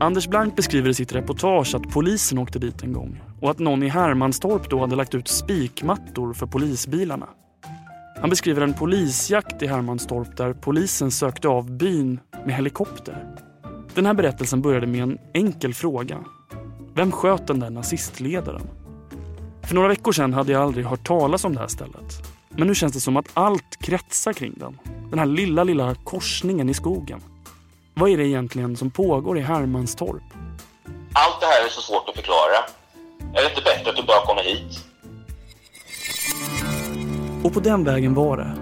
Anders 0.01 0.29
Blank 0.29 0.57
beskriver 0.57 0.91
i 0.91 0.95
sitt 0.95 1.13
reportage 1.13 1.75
att 1.75 1.91
polisen 1.91 2.39
åkte 2.39 2.59
dit 2.59 2.83
en 2.83 2.93
gång 2.93 3.21
och 3.41 3.51
att 3.51 3.59
någon 3.59 3.83
i 3.83 3.89
Hermanstorp 3.89 4.71
då 4.71 4.81
hade 4.81 4.97
lagt 4.97 5.15
ut 5.15 5.29
spikmattor 5.29 6.33
för 6.33 6.47
polisbilarna. 6.47 7.29
Han 8.21 8.31
beskriver 8.31 8.63
en 8.63 8.75
polisjakt 8.75 9.63
i 9.63 9.67
Hermanstorp 9.67 10.37
där 10.37 10.53
polisen 10.53 11.11
sökte 11.11 11.49
av 11.49 11.71
byn 11.71 12.21
med 12.47 12.55
helikopter. 12.55 13.35
Den 13.95 14.07
här 14.07 14.15
berättelsen 14.15 14.63
började 14.63 14.87
med 14.87 15.03
en 15.03 15.19
enkel 15.35 15.75
fråga. 15.75 16.19
Vem 16.95 17.13
sköt 17.13 17.47
den 17.47 17.61
där 17.61 17.71
nazistledaren? 17.71 18.69
För 19.63 19.75
några 19.75 19.89
veckor 19.89 20.13
sedan 20.13 20.33
hade 20.33 20.53
jag 20.53 20.63
aldrig 20.63 20.87
hört 20.87 21.07
talas 21.07 21.45
om 21.45 21.55
det 21.55 21.61
här 21.61 21.69
stället. 21.69 22.33
Men 22.51 22.67
nu 22.69 22.75
känns 22.75 22.93
det 22.93 23.01
som 23.01 23.17
att 23.17 23.31
allt 23.35 23.77
kretsar 23.81 24.33
kring 24.33 24.55
den. 24.57 24.79
Den 25.11 25.19
här 25.19 25.27
lilla, 25.27 25.65
lilla 25.65 25.95
korsningen 25.95 26.69
i 26.69 26.75
skogen. 26.75 27.21
Vad 27.97 28.11
är 28.11 28.17
det 28.17 28.27
egentligen 28.27 28.77
som 28.77 28.91
pågår 28.91 29.39
i 29.39 29.41
Hermanstorp? 29.41 30.23
Allt 31.13 31.41
det 31.41 31.47
här 31.47 31.65
är 31.67 31.69
så 31.69 31.81
svårt 31.81 32.09
att 32.09 32.15
förklara. 32.15 32.57
Är 33.35 33.43
det 33.43 33.49
inte 33.51 33.63
bättre 33.63 33.91
att 33.91 33.97
du 33.97 34.03
bara 34.03 34.27
kommer 34.27 34.43
hit? 34.43 34.85
Och 37.45 37.53
på 37.53 37.61
den 37.61 37.85
vägen 37.85 38.15
var 38.15 38.37
det. 38.37 38.55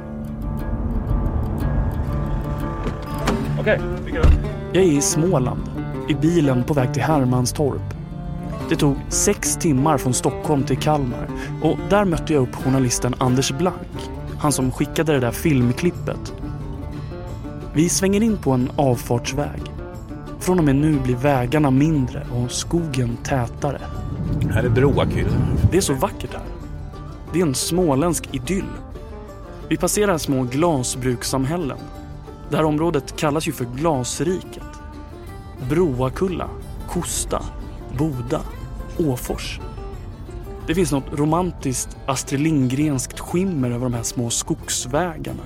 Okej, 3.61 3.81
okay, 4.01 4.21
Jag 4.73 4.83
är 4.83 4.89
i 4.89 5.01
Småland, 5.01 5.63
i 6.09 6.15
bilen 6.15 6.65
på 6.65 6.75
väg 6.75 6.95
till 6.95 7.03
Hermanstorp. 7.03 7.95
Det 8.69 8.77
tog 8.77 8.97
sex 9.09 9.57
timmar 9.57 9.99
från 9.99 10.15
Stockholm 10.15 10.65
till 10.65 10.79
Kalmar 10.79 11.29
och 11.63 11.79
där 11.91 12.05
mötte 12.05 12.33
jag 12.33 12.43
upp 12.43 12.55
journalisten 12.55 13.15
Anders 13.19 13.53
Blank. 13.53 14.11
Han 14.39 14.53
som 14.53 14.73
skickade 14.73 15.13
det 15.13 15.21
där 15.21 15.31
filmklippet. 15.31 16.42
Vi 17.75 17.89
svänger 17.89 18.23
in 18.23 18.39
på 18.39 18.51
en 18.51 18.71
avfartsväg. 18.77 19.61
Från 20.41 20.59
och 20.59 20.65
med 20.65 20.77
nu 20.77 20.99
blir 20.99 21.17
vägarna 21.17 21.71
mindre 21.71 22.27
och 22.33 22.51
skogen 22.51 23.17
tätare. 23.17 23.81
Här 24.51 24.65
är 24.65 24.69
Broakull. 24.69 25.29
Det 25.71 25.77
är 25.77 25.81
så 25.81 25.95
vackert 25.95 26.33
här. 26.33 26.43
Det 27.33 27.41
är 27.41 27.47
en 27.47 27.55
småländsk 27.55 28.29
idyll. 28.33 28.69
Vi 29.69 29.77
passerar 29.77 30.19
små 30.19 30.43
glasbrukssamhällen. 30.43 31.79
Det 32.51 32.57
här 32.57 32.65
området 32.65 33.17
kallas 33.17 33.49
ju 33.49 33.53
för 33.53 33.65
Glasriket. 33.65 34.63
Broakulla, 35.69 36.49
Kosta, 36.89 37.43
Boda, 37.99 38.41
Åfors. 38.99 39.61
Det 40.67 40.75
finns 40.75 40.93
något 40.93 41.19
romantiskt 41.19 41.97
Astrid 42.07 42.41
Lindgrenskt 42.41 43.21
skimmer 43.21 43.71
över 43.71 43.85
de 43.85 43.95
här 43.95 44.03
små 44.03 44.31
skogsvägarna. 44.31 45.43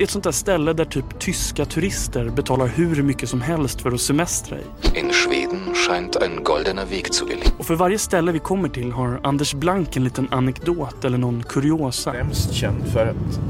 Det 0.00 0.04
är 0.04 0.06
ett 0.06 0.10
sånt 0.10 0.24
där 0.24 0.32
ställe 0.32 0.72
där 0.72 0.84
typ 0.84 1.18
tyska 1.18 1.64
turister 1.64 2.28
betalar 2.28 2.66
hur 2.66 3.02
mycket 3.02 3.28
som 3.28 3.40
helst 3.40 3.80
för 3.80 3.92
att 3.92 4.00
semestra 4.00 4.56
i. 4.58 4.98
In 4.98 5.12
Schweden 5.12 5.74
scheint 5.74 6.16
ein 6.16 6.44
goldener 6.44 6.84
Weg 6.84 7.14
zu 7.14 7.24
gelingen. 7.24 7.52
Och 7.58 7.66
för 7.66 7.74
varje 7.74 7.98
ställe 7.98 8.32
vi 8.32 8.38
kommer 8.38 8.68
till 8.68 8.92
har 8.92 9.20
Anders 9.22 9.54
Blank 9.54 9.96
en 9.96 10.04
liten 10.04 10.28
anekdot 10.30 11.04
eller 11.04 11.18
någon 11.18 11.42
kuriosa. 11.42 12.12
Främst 12.12 12.52
känd 12.52 12.86
för 12.86 13.06
att 13.06 13.40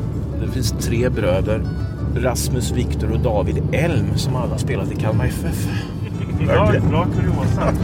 det 0.41 0.53
finns 0.53 0.75
tre 0.81 1.09
bröder. 1.09 1.63
Rasmus, 2.17 2.71
Viktor 2.71 3.13
och 3.13 3.21
David 3.21 3.63
Elm 3.73 4.19
som 4.19 4.37
alla 4.37 4.59
spelat 4.59 4.93
i 4.93 4.97
Kalmar 4.97 5.27
FF. 5.27 5.69
Verkligen. 6.47 6.89
bra 6.89 7.07
kuriosa. 7.17 7.75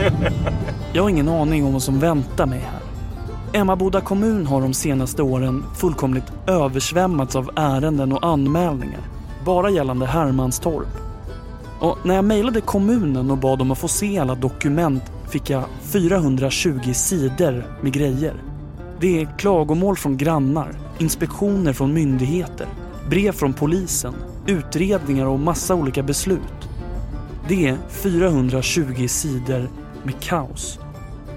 Jag 0.92 1.02
har 1.02 1.11
ingen 1.11 1.29
aning 1.29 1.64
om 1.64 1.72
vad 1.72 1.83
som 1.83 2.00
väntar 2.00 2.46
mig 2.46 2.59
här. 2.59 2.86
Emmaboda 3.56 4.00
kommun 4.00 4.46
har 4.46 4.60
de 4.60 4.74
senaste 4.74 5.22
åren 5.22 5.64
fullkomligt 5.74 6.32
översvämmats 6.46 7.36
av 7.36 7.50
ärenden 7.56 8.12
och 8.12 8.26
anmälningar. 8.26 9.00
Bara 9.44 9.70
gällande 9.70 10.06
Hermanstorp. 10.06 10.88
Och 11.80 11.98
när 12.04 12.14
jag 12.14 12.24
mejlade 12.24 12.60
kommunen 12.60 13.30
och 13.30 13.38
bad 13.38 13.62
om 13.62 13.70
att 13.70 13.78
få 13.78 13.88
se 13.88 14.18
alla 14.18 14.34
dokument 14.34 15.02
fick 15.28 15.50
jag 15.50 15.64
420 15.82 16.92
sidor 16.92 17.64
med 17.82 17.92
grejer. 17.92 18.34
Det 19.00 19.20
är 19.20 19.38
klagomål 19.38 19.96
från 19.96 20.16
grannar, 20.16 20.78
inspektioner 20.98 21.72
från 21.72 21.94
myndigheter, 21.94 22.66
brev 23.08 23.32
från 23.32 23.52
polisen, 23.52 24.14
utredningar 24.46 25.26
och 25.26 25.40
massa 25.40 25.74
olika 25.74 26.02
beslut. 26.02 26.68
Det 27.48 27.68
är 27.68 27.76
420 27.88 29.06
sidor 29.08 29.68
med 30.02 30.20
kaos. 30.20 30.78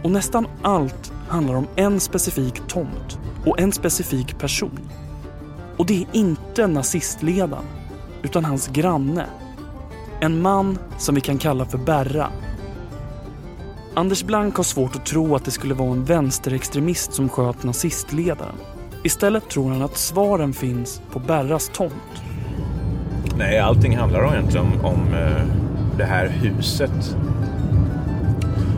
Och 0.04 0.12
nästan 0.12 0.48
allt 0.62 1.12
handlar 1.30 1.56
om 1.56 1.68
en 1.76 2.00
specifik 2.00 2.62
tomt 2.68 3.20
och 3.46 3.60
en 3.60 3.72
specifik 3.72 4.40
person. 4.40 4.80
Och 5.78 5.86
det 5.86 6.02
är 6.02 6.06
inte 6.12 6.68
nazistledaren, 6.68 7.66
utan 8.24 8.46
hans 8.46 8.68
granne. 8.68 9.26
En 10.20 10.42
man 10.42 10.78
som 10.98 11.16
vi 11.16 11.22
kan 11.22 11.38
kalla 11.38 11.66
för 11.66 11.78
Berra. 11.78 12.28
Anders 13.94 14.24
Blank 14.24 14.56
har 14.56 14.64
svårt 14.64 14.96
att 14.96 15.06
tro 15.06 15.36
att 15.36 15.46
det 15.46 15.52
skulle 15.52 15.74
vara 15.74 15.92
en 15.92 16.06
vänsterextremist 16.06 17.14
som 17.14 17.30
sköt 17.30 17.64
nazistledaren. 17.64 18.56
Istället 19.04 19.50
tror 19.50 19.70
han 19.70 19.82
att 19.82 19.98
svaren 19.98 20.54
finns 20.54 21.02
på 21.12 21.20
Berras 21.20 21.72
tomt. 21.74 22.24
Nej, 23.38 23.60
allting 23.60 23.98
handlar 23.98 24.34
egentligen 24.34 24.66
om, 24.66 24.86
om 24.86 25.14
eh, 25.14 25.46
det 25.98 26.06
här 26.06 26.28
huset 26.28 27.16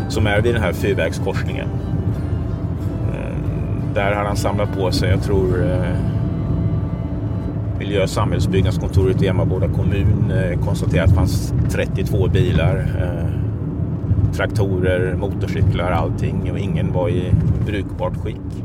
som 0.10 0.28
är 0.28 0.42
vid 0.42 0.54
den 0.54 0.64
här 0.64 0.74
fyrvägskorsningen. 0.74 1.68
Där 3.94 4.16
har 4.16 4.26
han 4.26 4.38
samlat 4.38 4.78
på 4.78 4.92
sig, 4.92 5.10
jag 5.10 5.24
tror, 5.24 5.72
eh, 5.72 5.96
Miljö 7.80 8.04
och 8.04 8.10
samhällsbyggnadskontoret 8.10 9.22
i 9.22 9.28
Emmaboda 9.28 9.68
kommun 9.68 10.32
eh, 10.32 10.60
konstaterat 10.60 11.04
att 11.04 11.10
det 11.10 11.16
fanns 11.16 11.54
32 11.70 12.28
bilar, 12.28 12.78
eh, 12.78 14.34
traktorer, 14.34 15.16
motorcyklar, 15.16 15.92
allting 15.92 16.52
och 16.52 16.60
ingen 16.60 16.94
var 16.94 17.10
i 17.10 17.34
brukbart 17.66 18.18
skick. 18.18 18.64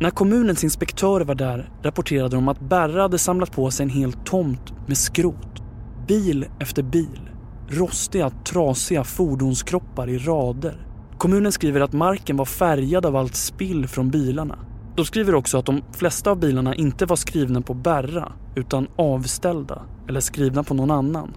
När 0.00 0.10
kommunens 0.10 0.64
inspektörer 0.64 1.24
var 1.24 1.34
där 1.34 1.70
rapporterade 1.82 2.36
de 2.36 2.48
att 2.48 2.60
Berra 2.60 3.02
hade 3.02 3.18
samlat 3.18 3.52
på 3.52 3.70
sig 3.70 3.84
en 3.84 3.90
hel 3.90 4.12
tomt 4.12 4.72
med 4.86 4.96
skrot. 4.96 5.62
Bil 6.08 6.46
efter 6.58 6.82
bil. 6.82 7.20
Rostiga, 7.68 8.30
trasiga 8.30 9.04
fordonskroppar 9.04 10.08
i 10.08 10.18
rader. 10.18 10.86
Kommunen 11.18 11.52
skriver 11.52 11.80
att 11.80 11.92
marken 11.92 12.36
var 12.36 12.44
färgad 12.44 13.06
av 13.06 13.16
allt 13.16 13.34
spill 13.34 13.86
från 13.86 14.10
bilarna. 14.10 14.58
De 14.96 15.04
skriver 15.04 15.34
också 15.34 15.58
att 15.58 15.66
de 15.66 15.82
flesta 15.92 16.30
av 16.30 16.40
bilarna 16.40 16.74
inte 16.74 17.06
var 17.06 17.16
skrivna 17.16 17.60
på 17.60 17.74
Berra 17.74 18.32
utan 18.54 18.88
avställda 18.96 19.82
eller 20.08 20.20
skrivna 20.20 20.62
på 20.62 20.74
någon 20.74 20.90
annan. 20.90 21.36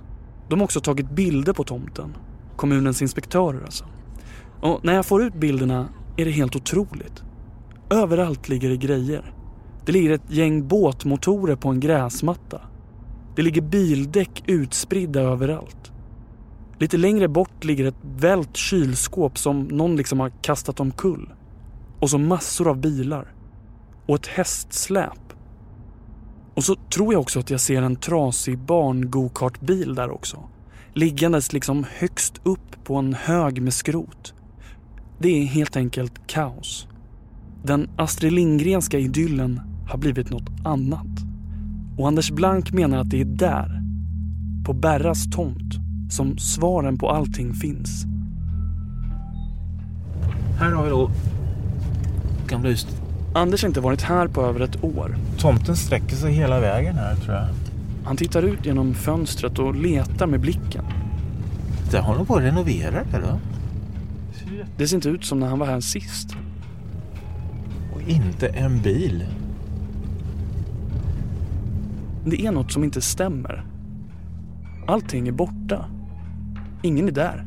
De 0.49 0.59
har 0.59 0.63
också 0.65 0.81
tagit 0.81 1.09
bilder 1.09 1.53
på 1.53 1.63
tomten. 1.63 2.15
Kommunens 2.55 3.01
inspektörer 3.01 3.63
alltså. 3.63 3.85
Och 4.61 4.79
när 4.85 4.93
jag 4.93 5.05
får 5.05 5.23
ut 5.23 5.33
bilderna 5.33 5.87
är 6.17 6.25
det 6.25 6.31
helt 6.31 6.55
otroligt. 6.55 7.23
Överallt 7.89 8.49
ligger 8.49 8.69
det 8.69 8.77
grejer. 8.77 9.33
Det 9.85 9.91
ligger 9.91 10.11
ett 10.11 10.31
gäng 10.31 10.67
båtmotorer 10.67 11.55
på 11.55 11.69
en 11.69 11.79
gräsmatta. 11.79 12.61
Det 13.35 13.41
ligger 13.41 13.61
bildäck 13.61 14.43
utspridda 14.47 15.21
överallt. 15.21 15.91
Lite 16.79 16.97
längre 16.97 17.27
bort 17.27 17.63
ligger 17.63 17.85
ett 17.85 18.03
vält 18.03 18.57
kylskåp 18.57 19.37
som 19.37 19.63
någon 19.63 19.95
liksom 19.95 20.19
har 20.19 20.31
kastat 20.41 20.79
omkull. 20.79 21.29
Och 21.99 22.09
så 22.09 22.17
massor 22.17 22.67
av 22.69 22.77
bilar. 22.77 23.33
Och 24.05 24.15
ett 24.15 24.27
hästsläp. 24.27 25.33
Och 26.53 26.63
så 26.63 26.75
tror 26.75 27.13
jag 27.13 27.21
också 27.21 27.39
att 27.39 27.49
jag 27.49 27.59
ser 27.59 27.81
en 27.81 27.95
trasig 27.95 28.59
barngokartbil 28.59 29.95
där 29.95 30.09
också. 30.09 30.49
Liggandes 30.93 31.53
liksom 31.53 31.85
högst 31.97 32.41
upp 32.43 32.83
på 32.83 32.95
en 32.95 33.13
hög 33.13 33.61
med 33.61 33.73
skrot. 33.73 34.33
Det 35.19 35.29
är 35.29 35.45
helt 35.45 35.75
enkelt 35.75 36.27
kaos. 36.27 36.87
Den 37.63 37.89
Astrid 37.97 38.33
Lindgrenska 38.33 38.99
idyllen 38.99 39.61
har 39.89 39.97
blivit 39.97 40.29
något 40.29 40.49
annat. 40.65 41.17
Och 41.97 42.07
Anders 42.07 42.31
Blank 42.31 42.71
menar 42.71 42.97
att 42.97 43.09
det 43.09 43.21
är 43.21 43.25
där, 43.25 43.81
på 44.65 44.73
Berras 44.73 45.29
tomt, 45.31 45.78
som 46.09 46.37
svaren 46.37 46.97
på 46.97 47.09
allting 47.09 47.53
finns. 47.53 48.05
Här 50.59 50.71
har 50.71 50.83
vi 50.83 50.89
då 50.89 51.11
gamla 52.47 52.69
huset. 52.69 53.01
Anders 53.33 53.61
har 53.61 53.67
inte 53.67 53.81
varit 53.81 54.01
här 54.01 54.27
på 54.27 54.41
över 54.41 54.59
ett 54.59 54.83
år. 54.83 55.17
Tomten 55.37 55.75
sträcker 55.75 56.15
sig 56.15 56.33
hela 56.33 56.59
vägen 56.59 56.95
här 56.95 57.15
tror 57.15 57.35
jag. 57.35 57.47
Han 58.03 58.17
tittar 58.17 58.43
ut 58.43 58.65
genom 58.65 58.93
fönstret 58.93 59.59
och 59.59 59.75
letar 59.75 60.27
med 60.27 60.39
blicken. 60.39 60.85
Det 61.91 61.99
har 61.99 62.15
nog 62.15 62.27
på 62.27 62.35
att 62.35 62.43
renovera 62.43 63.01
eller? 63.13 63.39
Det 64.77 64.87
ser 64.87 64.95
inte 64.95 65.09
ut 65.09 65.25
som 65.25 65.39
när 65.39 65.47
han 65.47 65.59
var 65.59 65.67
här 65.67 65.79
sist. 65.79 66.35
Och 67.95 68.01
inte 68.01 68.47
en 68.47 68.81
bil. 68.81 69.25
Det 72.25 72.45
är 72.45 72.51
något 72.51 72.71
som 72.71 72.83
inte 72.83 73.01
stämmer. 73.01 73.65
Allting 74.87 75.27
är 75.27 75.31
borta. 75.31 75.85
Ingen 76.81 77.07
är 77.07 77.11
där. 77.11 77.45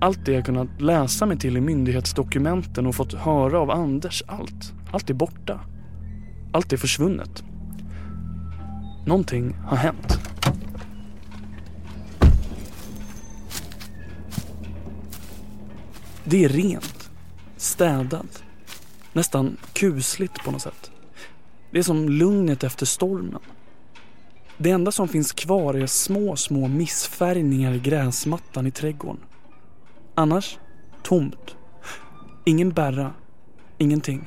Allt 0.00 0.24
det 0.24 0.32
jag 0.32 0.44
kunnat 0.44 0.80
läsa 0.80 1.26
mig 1.26 1.38
till 1.38 1.56
i 1.56 1.60
myndighetsdokumenten 1.60 2.86
och 2.86 2.94
fått 2.94 3.12
höra 3.12 3.58
av 3.58 3.70
Anders, 3.70 4.22
allt. 4.26 4.72
Allt 4.92 5.10
är 5.10 5.14
borta. 5.14 5.60
Allt 6.52 6.72
är 6.72 6.76
försvunnet. 6.76 7.44
Någonting 9.06 9.54
har 9.54 9.76
hänt. 9.76 10.20
Det 16.24 16.44
är 16.44 16.48
rent, 16.48 17.10
städat, 17.56 18.44
nästan 19.12 19.56
kusligt 19.72 20.44
på 20.44 20.50
något 20.50 20.62
sätt. 20.62 20.90
Det 21.70 21.78
är 21.78 21.82
som 21.82 22.08
lugnet 22.08 22.64
efter 22.64 22.86
stormen. 22.86 23.40
Det 24.58 24.70
enda 24.70 24.92
som 24.92 25.08
finns 25.08 25.32
kvar 25.32 25.74
är 25.74 25.86
små, 25.86 26.36
små 26.36 26.68
missfärgningar 26.68 27.72
i 27.72 27.78
gräsmattan 27.78 28.66
i 28.66 28.70
trädgården. 28.70 29.20
Annars 30.14 30.58
tomt. 31.02 31.56
Ingen 32.44 32.70
bärra. 32.70 33.10
Ingenting. 33.78 34.24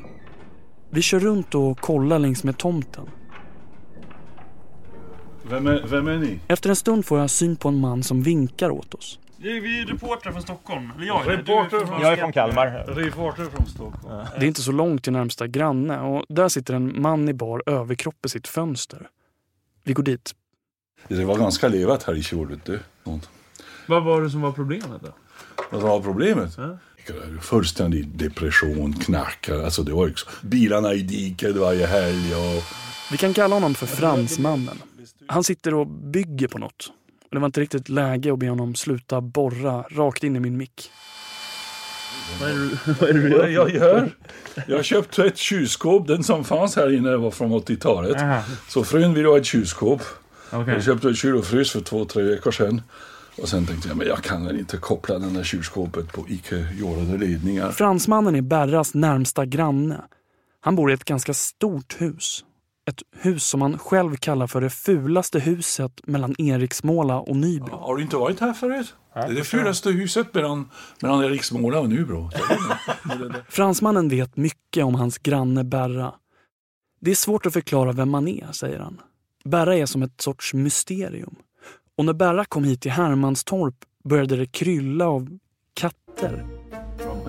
Vi 0.89 1.01
kör 1.01 1.19
runt 1.19 1.55
och 1.55 1.79
kollar 1.79 2.19
längs 2.19 2.43
med 2.43 2.57
tomten. 2.57 3.05
Vem 5.49 5.67
är, 5.67 5.83
vem 5.87 6.07
är 6.07 6.17
ni? 6.17 6.39
Efter 6.47 6.69
en 6.69 6.75
stund 6.75 7.05
får 7.05 7.19
jag 7.19 7.29
syn 7.29 7.55
på 7.55 7.67
en 7.69 7.79
man 7.79 8.03
som 8.03 8.21
vinkar 8.23 8.69
åt 8.69 8.93
oss. 8.93 9.19
Vi 9.37 9.81
är 9.81 9.85
reportrar 9.85 10.31
från 10.31 10.41
Stockholm. 10.41 10.91
Eller 10.97 11.07
jag 11.07 11.27
är 11.27 11.37
Reporter 11.37 11.85
från- 11.85 12.01
Jag 12.01 12.13
är 12.13 12.17
från 12.17 12.31
Kalmar. 12.31 12.85
Reporter 12.87 13.43
från 13.45 13.65
Stockholm. 13.65 14.25
Det 14.39 14.45
är 14.45 14.47
inte 14.47 14.61
så 14.61 14.71
långt 14.71 15.03
till 15.03 15.13
närmsta 15.13 15.47
granne 15.47 15.99
och 15.99 16.25
där 16.29 16.49
sitter 16.49 16.73
en 16.73 17.01
man 17.01 17.29
i 17.29 17.33
bar 17.33 17.63
överkropp 17.65 18.25
i 18.25 18.29
sitt 18.29 18.47
fönster. 18.47 19.07
Vi 19.87 19.93
går 19.93 20.03
dit. 20.03 20.35
Det 21.07 21.25
var 21.25 21.37
ganska 21.37 21.67
levat 21.67 22.03
här 22.03 22.15
i 22.15 22.23
fjol, 22.23 22.47
vet 22.47 22.65
du. 22.65 22.79
Sånt. 23.03 23.29
Vad 23.87 24.03
var 24.03 24.21
det 24.21 24.29
som 24.29 24.41
var 24.41 24.51
problemet 24.51 25.01
då? 25.01 25.13
Vad 25.71 25.81
var 25.81 26.01
problemet? 26.01 26.57
Fullständig 27.41 28.07
depression, 28.07 28.93
knackar. 28.93 29.63
Alltså 29.63 29.83
det 29.83 29.91
var 29.91 30.07
ju 30.07 30.13
så. 30.15 30.29
Bilarna 30.41 30.93
i 30.93 31.01
diket 31.01 31.55
varje 31.55 31.87
helg 31.87 32.35
och... 32.35 32.63
Vi 33.11 33.17
kan 33.17 33.33
kalla 33.33 33.55
honom 33.55 33.75
för 33.75 33.85
Fransmannen. 33.85 34.77
Han 35.27 35.43
sitter 35.43 35.73
och 35.73 35.87
bygger 35.87 36.47
på 36.47 36.57
något. 36.57 36.91
Och 37.23 37.35
Det 37.35 37.39
var 37.39 37.45
inte 37.45 37.61
riktigt 37.61 37.89
läge 37.89 38.33
att 38.33 38.39
be 38.39 38.49
honom 38.49 38.75
sluta 38.75 39.21
borra 39.21 39.81
rakt 39.81 40.23
in 40.23 40.35
i 40.35 40.39
min 40.39 40.57
mick. 40.57 40.91
Vad 42.39 42.49
är 42.49 42.53
det, 42.53 42.93
vad 43.01 43.09
är 43.09 43.13
det 43.13 43.21
du 43.21 43.29
gör? 43.29 43.47
jag 43.47 43.69
gör? 43.69 44.09
Jag 44.67 44.85
köpte 44.85 45.25
ett 45.25 45.37
kylskåp. 45.37 46.07
Den 46.07 46.23
som 46.23 46.43
fanns 46.43 46.75
här 46.75 46.93
inne 46.97 47.15
var 47.15 47.31
från 47.31 47.51
80-talet. 47.53 48.17
Aha. 48.21 48.41
Så 48.67 48.83
frun 48.83 49.13
ville 49.13 49.27
ha 49.27 49.37
ett 49.37 49.45
kylskåp. 49.45 50.01
Okej. 50.51 50.73
Jag 50.73 50.83
köpte 50.83 51.09
ett 51.09 51.17
kyl 51.17 51.35
och 51.35 51.45
frys 51.45 51.71
för 51.71 51.81
två, 51.81 52.05
tre 52.05 52.23
veckor 52.23 52.51
sedan. 52.51 52.81
Och 53.41 53.49
sen 53.49 53.65
tänkte 53.65 53.87
jag, 53.87 53.97
men 53.97 54.07
jag 54.07 54.23
kan 54.23 54.45
väl 54.45 54.59
inte 54.59 54.77
koppla 54.77 55.19
den 55.19 55.33
där 55.33 55.43
kylskåpet 55.43 56.13
på 56.13 56.25
icke 56.29 56.67
jordade 56.79 57.17
ledningar. 57.17 57.71
Fransmannen 57.71 58.35
är 58.35 58.41
Berras 58.41 58.93
närmsta 58.93 59.45
granne. 59.45 60.01
Han 60.61 60.75
bor 60.75 60.91
i 60.91 60.93
ett 60.93 61.05
ganska 61.05 61.33
stort 61.33 61.95
hus. 62.01 62.43
Ett 62.89 63.01
hus 63.21 63.43
som 63.43 63.61
han 63.61 63.79
själv 63.79 64.15
kallar 64.15 64.47
för 64.47 64.61
det 64.61 64.69
fulaste 64.69 65.39
huset 65.39 65.91
mellan 66.03 66.35
Eriksmåla 66.37 67.19
och 67.19 67.35
Nybro. 67.35 67.75
Har 67.75 67.95
du 67.95 68.01
inte 68.03 68.17
varit 68.17 68.39
här 68.39 68.53
förut? 68.53 68.93
Det 69.27 69.31
är 69.31 69.35
det 69.35 69.43
fulaste 69.43 69.89
huset 69.89 70.33
mellan, 70.33 70.69
mellan 71.01 71.23
Eriksmåla 71.23 71.79
och 71.79 71.89
Nybro. 71.89 72.29
Fransmannen 73.49 74.09
vet 74.09 74.37
mycket 74.37 74.85
om 74.85 74.95
hans 74.95 75.17
granne 75.17 75.63
Berra. 75.63 76.13
Det 77.01 77.11
är 77.11 77.15
svårt 77.15 77.45
att 77.45 77.53
förklara 77.53 77.91
vem 77.91 78.09
man 78.09 78.27
är, 78.27 78.51
säger 78.51 78.79
han. 78.79 79.01
Berra 79.43 79.75
är 79.75 79.85
som 79.85 80.03
ett 80.03 80.21
sorts 80.21 80.53
mysterium. 80.53 81.35
Och 81.97 82.05
när 82.05 82.13
Berra 82.13 82.45
kom 82.45 82.63
hit 82.63 82.81
till 82.81 82.91
Hermanstorp 82.91 83.75
började 84.03 84.35
det 84.35 84.45
krylla 84.45 85.07
av 85.07 85.39
katter. 85.73 86.56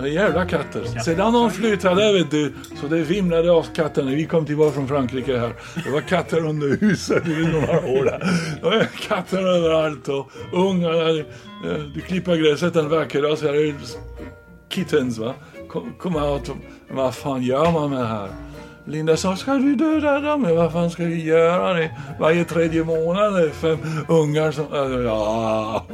Jävla 0.07 0.45
katter. 0.45 0.85
Sedan 1.03 1.33
de 1.33 1.51
flyttade, 1.51 2.13
vet 2.13 2.31
du, 2.31 2.53
så 2.81 2.87
det 2.87 2.97
vimlade 2.97 3.51
av 3.51 3.65
katter 3.75 4.03
när 4.03 4.15
vi 4.15 4.25
kom 4.25 4.45
tillbaka 4.45 4.71
från 4.71 4.87
Frankrike 4.87 5.37
här. 5.37 5.53
Det 5.85 5.91
var 5.91 6.01
katter 6.01 6.45
under 6.45 6.77
huset 6.77 7.27
i 7.27 7.47
några 7.53 7.79
år. 7.79 8.05
Det 8.61 8.65
var 8.65 8.87
katter 9.07 9.37
överallt 9.37 10.07
och 10.07 10.31
ungarna. 10.53 11.09
Eh, 11.09 11.79
du 11.93 12.01
klipper 12.01 12.35
gräset 12.35 12.75
en 12.75 12.89
vacker 12.89 13.21
dag 13.21 13.37
så 13.37 13.47
är 13.47 13.53
det 13.53 13.73
kittens 14.69 15.17
va. 15.17 15.33
Kom, 15.67 15.93
kom. 15.97 16.39
Vad 16.91 17.15
fan 17.15 17.41
gör 17.43 17.71
man 17.71 17.89
med 17.89 17.99
det 17.99 18.07
här? 18.07 18.29
Linda 18.85 19.17
sa, 19.17 19.35
ska 19.35 19.53
du 19.53 19.75
döda 19.75 20.19
dem? 20.19 20.41
Men 20.41 20.55
vad 20.55 20.71
fan 20.71 20.91
ska 20.91 21.03
vi 21.03 21.23
göra? 21.23 21.73
Det? 21.73 21.91
Varje 22.19 22.45
tredje 22.45 22.83
månad 22.83 23.35
är 23.35 23.41
det 23.41 23.49
fem 23.49 23.77
ungar 24.07 24.51
som... 24.51 24.65
Ja 25.05 25.85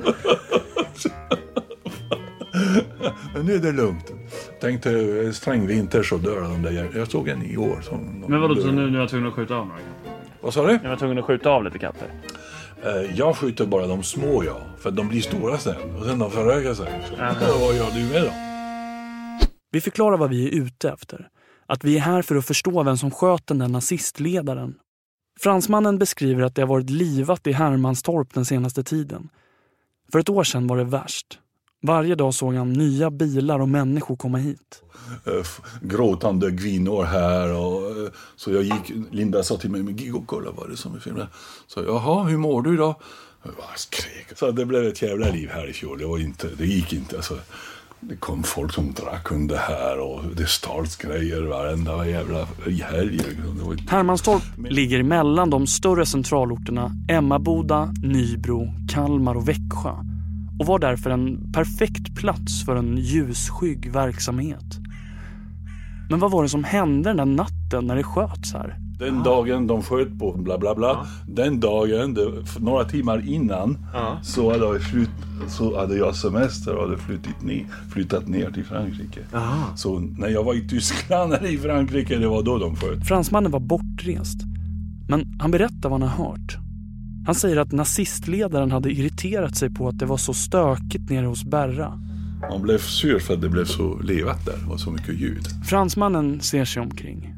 nu 3.46 3.56
är 3.56 3.60
det 3.60 3.72
lugnt. 3.72 4.14
Tänkte 4.62 4.92
eh, 5.26 5.32
sträng 5.32 5.68
vinter 5.68 6.04
så 6.04 6.18
dör 6.18 6.42
de 6.42 6.62
där. 6.62 6.92
Jag 6.98 7.12
såg 7.12 7.28
en 7.28 7.44
i 7.44 7.58
år 7.58 7.82
som... 7.82 8.26
Men 8.28 8.42
vadå, 8.42 8.56
så 8.56 8.72
nu, 8.72 8.90
nu 8.90 8.98
är 8.98 9.02
jag 9.02 9.10
tvungen 9.10 9.28
att 9.28 9.34
skjuta 9.34 9.56
av 9.56 9.68
några? 9.68 9.80
Vad 10.42 10.54
sa 10.54 10.68
du? 10.68 10.80
Jag 10.84 10.90
var 10.90 10.98
tvungen 10.98 11.18
att 11.18 11.26
skjuta 11.26 11.50
av 11.50 11.64
lite 11.64 11.80
katter. 11.80 12.08
Eh, 12.84 13.18
Jag 13.18 13.36
skjuter 13.38 13.66
bara 13.66 13.88
de 13.88 14.04
små 14.04 14.44
ja, 14.44 14.58
för 14.80 14.92
de 14.92 15.08
blir 15.08 15.22
stora 15.22 15.58
sen 15.58 15.96
och 16.00 16.06
sen 16.06 16.20
de 16.20 16.32
förökar 16.32 16.74
sig. 16.74 17.02
Så, 17.10 17.16
vad 17.60 17.76
gör 17.76 17.92
du 17.92 18.14
med 18.14 18.22
dem? 18.24 18.34
Vi 19.72 19.82
förklarar 19.82 20.18
vad 20.18 20.30
vi 20.30 20.48
är 20.48 20.64
ute 20.64 20.90
efter. 20.90 21.28
Att 21.68 21.84
vi 21.84 21.96
är 21.98 22.02
här 22.02 22.22
för 22.22 22.36
att 22.36 22.46
förstå 22.46 22.84
vem 22.84 22.98
som 22.98 23.12
sköt 23.12 23.48
den 23.48 23.60
där 23.60 23.68
nazistledaren. 23.68 24.76
Fransmannen 25.40 25.98
beskriver 26.00 26.44
att 26.44 26.56
det 26.56 26.62
har 26.62 26.68
varit 26.68 26.90
livat 26.90 27.48
i 27.48 27.52
Hermanstorp 27.52 28.34
den 28.34 28.46
senaste 28.46 28.84
tiden. 28.84 29.30
För 30.12 30.20
ett 30.20 30.30
år 30.30 30.44
sedan 30.44 30.68
var 30.68 30.78
det 30.78 30.84
värst. 30.84 31.40
Varje 31.86 32.16
dag 32.16 32.34
såg 32.34 32.56
han 32.56 32.74
nya 32.74 33.12
bilar 33.12 33.60
och 33.60 33.70
människor 33.70 34.16
komma 34.16 34.38
hit. 34.38 34.82
Eh, 35.26 35.46
Gråtande 35.82 36.58
kvinnor 36.58 37.04
här 37.04 37.54
och 37.54 37.90
eh, 37.90 38.12
så 38.36 38.52
jag 38.52 38.64
gick, 38.64 38.92
Linda 39.12 39.44
sa 39.44 39.58
till 39.58 39.70
mig, 39.70 39.84
men 39.84 39.98
Giggo 39.98 40.24
kolla 40.26 40.52
vad 40.52 40.70
det 40.70 40.74
är 40.74 40.76
som 40.76 40.96
är 40.96 41.00
filmen. 41.00 41.28
Så 41.68 41.84
jaha, 41.84 42.24
hur 42.24 42.38
mår 42.38 42.62
du 42.62 42.74
idag? 42.74 42.96
Skrek. 43.76 44.38
Så 44.38 44.52
det 44.52 44.66
blev 44.66 44.86
ett 44.86 45.02
jävla 45.02 45.30
liv 45.30 45.50
här 45.54 45.70
i 45.70 45.74
fjol. 45.74 46.00
Det, 46.00 46.06
var 46.06 46.20
inte, 46.20 46.50
det 46.58 46.66
gick 46.66 46.94
inte. 46.94 47.16
Alltså, 47.16 47.38
det 48.00 48.16
kom 48.16 48.44
folk 48.44 48.74
som 48.74 48.94
drack 48.94 49.32
under 49.32 49.58
här 49.58 50.00
och 50.00 50.22
det 50.36 50.48
stals 50.48 50.96
grejer 50.96 51.42
varenda 51.42 52.08
jävla 52.08 52.48
helg. 52.90 53.22
var 53.62 53.92
Hermanstorp 53.92 54.44
ligger 54.70 55.04
mellan 55.04 55.50
de 55.50 55.68
större 55.68 56.06
centralorterna 56.06 56.92
Emmaboda, 57.10 57.94
Nybro, 58.04 58.74
Kalmar 58.94 59.36
och 59.36 59.50
Växjö 59.50 60.15
och 60.60 60.66
var 60.66 60.80
därför 60.80 61.10
en 61.10 61.52
perfekt 61.54 62.16
plats 62.16 62.66
för 62.66 62.76
en 62.76 62.98
ljusskygg 62.98 63.92
verksamhet. 63.92 64.80
Men 66.10 66.20
vad 66.20 66.32
var 66.32 66.44
det 66.44 66.50
som 66.50 66.64
hände 66.64 67.10
den 67.10 67.18
där 67.18 67.26
natten 67.26 67.88
när 67.88 67.96
det 67.96 68.04
sköts 68.04 68.54
här? 68.54 68.80
Den 69.00 69.24
dagen 69.24 69.68
de 69.68 69.84
sköt 69.84 70.20
på 70.20 70.32
bla 70.32 70.58
bla 70.58 70.76
bla. 70.76 71.08
Den 71.28 71.60
dagen, 71.60 72.14
det, 72.14 72.32
några 72.60 72.84
timmar 72.84 73.28
innan, 73.30 73.78
så, 74.24 74.52
hade 74.52 74.66
jag 74.66 74.82
flytt, 74.82 75.10
så 75.48 75.80
hade 75.80 75.98
jag 75.98 76.16
semester 76.16 76.76
och 76.76 76.84
hade 76.84 76.98
flyttat 76.98 77.42
ner, 77.42 77.66
flyttat 77.94 78.28
ner 78.28 78.52
till 78.52 78.66
Frankrike. 78.66 79.20
Så 79.76 80.00
när 80.00 80.30
jag 80.30 80.44
var 80.44 80.54
i 80.54 80.68
Tyskland 80.68 81.34
eller 81.40 81.50
i 81.50 81.58
Frankrike, 81.58 82.18
det 82.18 82.28
var 82.28 82.44
då 82.44 82.58
de 82.58 82.76
sköt. 82.76 83.08
Fransmannen 83.08 83.52
var 83.52 83.60
bortrest. 83.60 84.40
Men 85.08 85.38
han 85.40 85.52
berättar 85.52 85.90
vad 85.90 86.02
han 86.02 86.10
har 86.10 86.26
hört. 86.26 86.65
Han 87.26 87.36
säger 87.36 87.58
att 87.58 87.72
nazistledaren 87.72 88.72
hade 88.72 88.92
irriterat 88.92 89.56
sig 89.56 89.70
på 89.70 89.88
att 89.88 90.00
det 90.00 90.06
var 90.06 90.18
så 90.18 90.34
stökigt 90.34 91.10
nere 91.10 91.26
hos 91.26 91.44
Berra. 91.44 92.00
Man 92.50 92.62
blev 92.62 92.78
sur 92.78 93.20
för 93.20 93.34
att 93.34 93.42
det 93.42 93.50
blev 93.50 93.66
så 93.66 94.00
levat 94.00 94.46
där 94.46 94.72
och 94.72 94.80
så 94.80 94.92
mycket 94.92 95.20
ljud. 95.20 95.48
Fransmannen 95.66 96.42
ser 96.42 96.66
sig 96.66 96.82
omkring. 96.82 97.36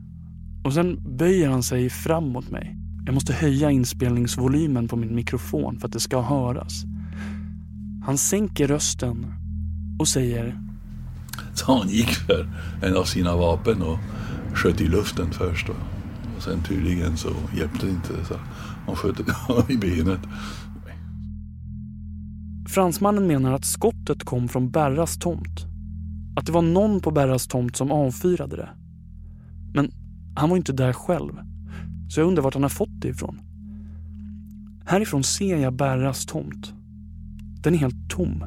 Och 0.63 0.73
sen 0.73 1.17
böjer 1.17 1.50
han 1.50 1.63
sig 1.63 1.89
fram 1.89 2.30
mot 2.30 2.50
mig. 2.50 2.76
Jag 3.06 3.13
måste 3.13 3.34
höja 3.34 3.71
inspelningsvolymen 3.71 4.88
på 4.88 4.95
min 4.95 5.15
mikrofon 5.15 5.80
för 5.80 5.88
att 5.88 5.93
det 5.93 6.00
ska 6.00 6.21
höras. 6.21 6.84
Han 8.06 8.17
sänker 8.17 8.67
rösten 8.67 9.34
och 10.00 10.08
säger 10.08 10.62
Så 11.54 11.73
han 11.73 11.89
gick 11.89 12.10
för 12.10 12.50
en 12.82 12.97
av 12.97 13.04
sina 13.04 13.36
vapen 13.36 13.82
och 13.82 14.00
sköt 14.54 14.82
i 14.82 14.88
luften 14.88 15.32
först. 15.32 15.69
Och, 15.69 15.76
och 16.38 16.43
sen 16.43 16.63
tydligen 16.63 17.17
så 17.17 17.30
hjälpte 17.56 17.86
det 17.86 17.91
inte. 17.91 18.26
Så 18.26 18.34
han 18.86 18.95
sköt 18.95 19.19
i 19.69 19.78
benet. 19.78 20.19
Fransmannen 22.67 23.28
menar 23.28 23.54
att 23.54 23.65
skottet 23.65 24.23
kom 24.23 24.47
från 24.47 24.71
Berras 24.71 25.17
tomt. 25.17 25.65
Att 26.36 26.45
det 26.45 26.52
var 26.52 26.62
någon 26.62 27.02
på 27.02 27.12
Berras 27.12 27.47
tomt 27.47 27.76
som 27.76 27.91
avfyrade 27.91 28.56
det. 28.56 28.69
Men 29.73 29.91
han 30.36 30.50
var 30.50 30.58
inte 30.58 30.73
där 30.73 30.93
själv. 30.93 31.34
Så 32.10 32.19
jag 32.19 32.28
undrar 32.28 32.43
vart 32.43 32.54
han 32.54 32.63
har 32.63 32.69
fått 32.69 33.02
det 33.02 33.08
ifrån. 33.08 33.39
Härifrån 34.86 35.23
ser 35.23 35.58
jag 35.58 35.73
Berras 35.73 36.26
tomt. 36.26 36.73
Den 37.63 37.73
är 37.73 37.78
helt 37.78 38.10
tom. 38.10 38.43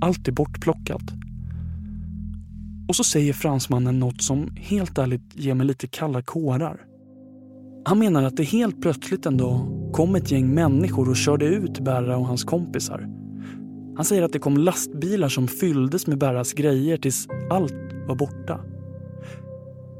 Allt 0.00 0.28
är 0.28 0.32
bortplockat. 0.32 1.12
Och 2.88 2.96
så 2.96 3.04
säger 3.04 3.32
fransmannen 3.32 3.98
något 3.98 4.22
som 4.22 4.50
helt 4.56 4.98
ärligt 4.98 5.36
ger 5.36 5.54
mig 5.54 5.66
lite 5.66 5.86
kalla 5.86 6.22
kårar. 6.22 6.80
Han 7.84 7.98
menar 7.98 8.22
att 8.22 8.36
det 8.36 8.42
helt 8.42 8.82
plötsligt 8.82 9.26
en 9.26 9.36
dag 9.36 9.90
kom 9.92 10.14
ett 10.14 10.30
gäng 10.30 10.54
människor 10.54 11.08
och 11.08 11.16
körde 11.16 11.44
ut 11.46 11.80
Berra 11.80 12.16
och 12.16 12.26
hans 12.26 12.44
kompisar. 12.44 13.08
Han 13.96 14.04
säger 14.04 14.22
att 14.22 14.32
det 14.32 14.38
kom 14.38 14.56
lastbilar 14.56 15.28
som 15.28 15.48
fylldes 15.48 16.06
med 16.06 16.18
Berras 16.18 16.52
grejer 16.52 16.96
tills 16.96 17.28
allt 17.50 17.74
var 18.08 18.14
borta. 18.14 18.60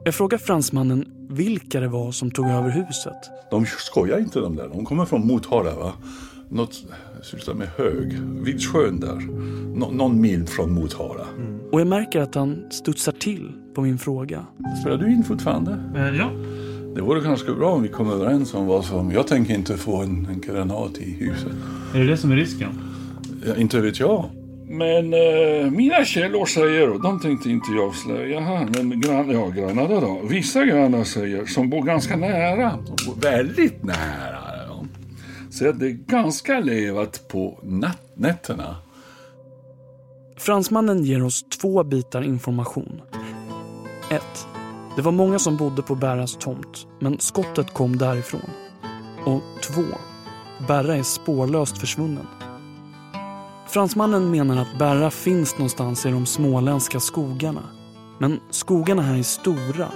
Jag 0.05 0.15
frågar 0.15 0.39
fransmannen 0.39 1.05
vilka 1.31 1.81
det 1.81 1.89
var 1.89 2.13
som 2.13 2.31
tog 2.31 2.47
över 2.47 2.71
huset. 2.71 3.31
De 3.51 3.67
skojar 3.67 4.19
inte 4.19 4.39
de 4.41 4.57
där. 4.57 4.69
De 4.69 4.85
kommer 4.85 5.05
från 5.05 5.27
Motala 5.27 5.75
va? 5.75 5.93
Något 6.49 6.85
slutar 7.23 7.55
med 7.55 7.69
hög. 7.69 8.19
Vid 8.45 8.63
sjön 8.63 9.01
där. 9.01 9.21
Nå- 9.79 9.91
någon 9.91 10.21
mil 10.21 10.47
från 10.47 10.73
Motala. 10.75 11.27
Och 11.73 11.81
jag 11.81 11.87
märker 11.87 12.21
att 12.21 12.35
han 12.35 12.67
studsar 12.71 13.13
till 13.13 13.53
på 13.75 13.81
min 13.83 13.99
fråga. 13.99 14.47
Spelar 14.81 14.97
du 14.97 15.13
in 15.13 15.25
fortfarande? 15.25 15.79
ja. 16.19 16.31
Det 16.95 17.01
vore 17.01 17.21
ganska 17.21 17.53
bra 17.53 17.71
om 17.71 17.83
vi 17.83 17.89
kom 17.89 18.11
överens 18.11 18.55
om 18.55 18.67
vad 18.67 18.85
som... 18.85 19.13
Jag 19.13 19.27
tänker 19.27 19.55
inte 19.55 19.77
få 19.77 20.03
en, 20.03 20.27
en 20.27 20.41
granat 20.41 20.99
i 20.99 21.11
huset. 21.11 21.53
Är 21.95 21.99
det 21.99 22.07
det 22.07 22.17
som 22.17 22.33
är 22.33 22.37
risken? 22.37 22.81
Ja, 23.47 23.57
inte 23.57 23.81
vet 23.81 24.01
jag. 24.01 24.31
Men 24.69 25.15
eh, 25.15 25.71
mina 25.71 26.05
källor 26.05 26.47
säger, 26.47 26.91
och 26.91 27.03
de 27.03 27.21
tänkte 27.21 27.51
inte 27.51 27.73
jag 27.77 27.89
avslöja 27.89 28.41
här, 28.41 28.69
men 28.75 29.01
gran, 29.01 29.31
ja, 29.31 29.49
grannarna 29.49 30.01
då. 30.01 30.21
Vissa 30.29 30.65
grannar 30.65 31.05
säger, 31.05 31.47
som 31.47 31.71
bor 31.71 31.83
ganska 31.83 32.17
nära, 32.17 32.79
bor 33.07 33.21
väldigt 33.21 33.83
nära. 33.83 34.39
Ja. 34.69 34.85
Så 35.51 35.69
att 35.69 35.81
det 35.81 35.87
är 35.87 35.91
ganska 35.91 36.61
levat 36.61 37.29
på 37.29 37.59
natt, 37.63 38.03
nätterna. 38.15 38.77
Fransmannen 40.37 41.05
ger 41.05 41.25
oss 41.25 41.45
två 41.61 41.85
bitar 41.85 42.23
information. 42.23 43.01
1. 44.11 44.23
Det 44.97 45.03
var 45.03 45.13
många 45.13 45.39
som 45.39 45.57
bodde 45.57 45.83
på 45.83 45.95
Berras 45.95 46.37
tomt, 46.37 46.87
men 46.99 47.19
skottet 47.19 47.75
kom 47.75 47.97
därifrån. 47.97 48.51
Och 49.25 49.43
2. 49.63 49.83
Berra 50.69 50.97
är 50.97 51.03
spårlöst 51.03 51.79
försvunnen. 51.79 52.27
Fransmannen 53.69 54.31
menar 54.31 54.57
att 54.57 54.79
Berra 54.79 55.11
finns 55.11 55.59
någonstans 55.59 56.07
i 56.07 56.11
de 56.11 56.27
småländska 56.27 57.01
skogarna. 57.01 57.63
Men 58.19 58.41
skogarna 58.51 59.03
här 59.03 59.19
är 59.19 59.23
stora 59.23 59.89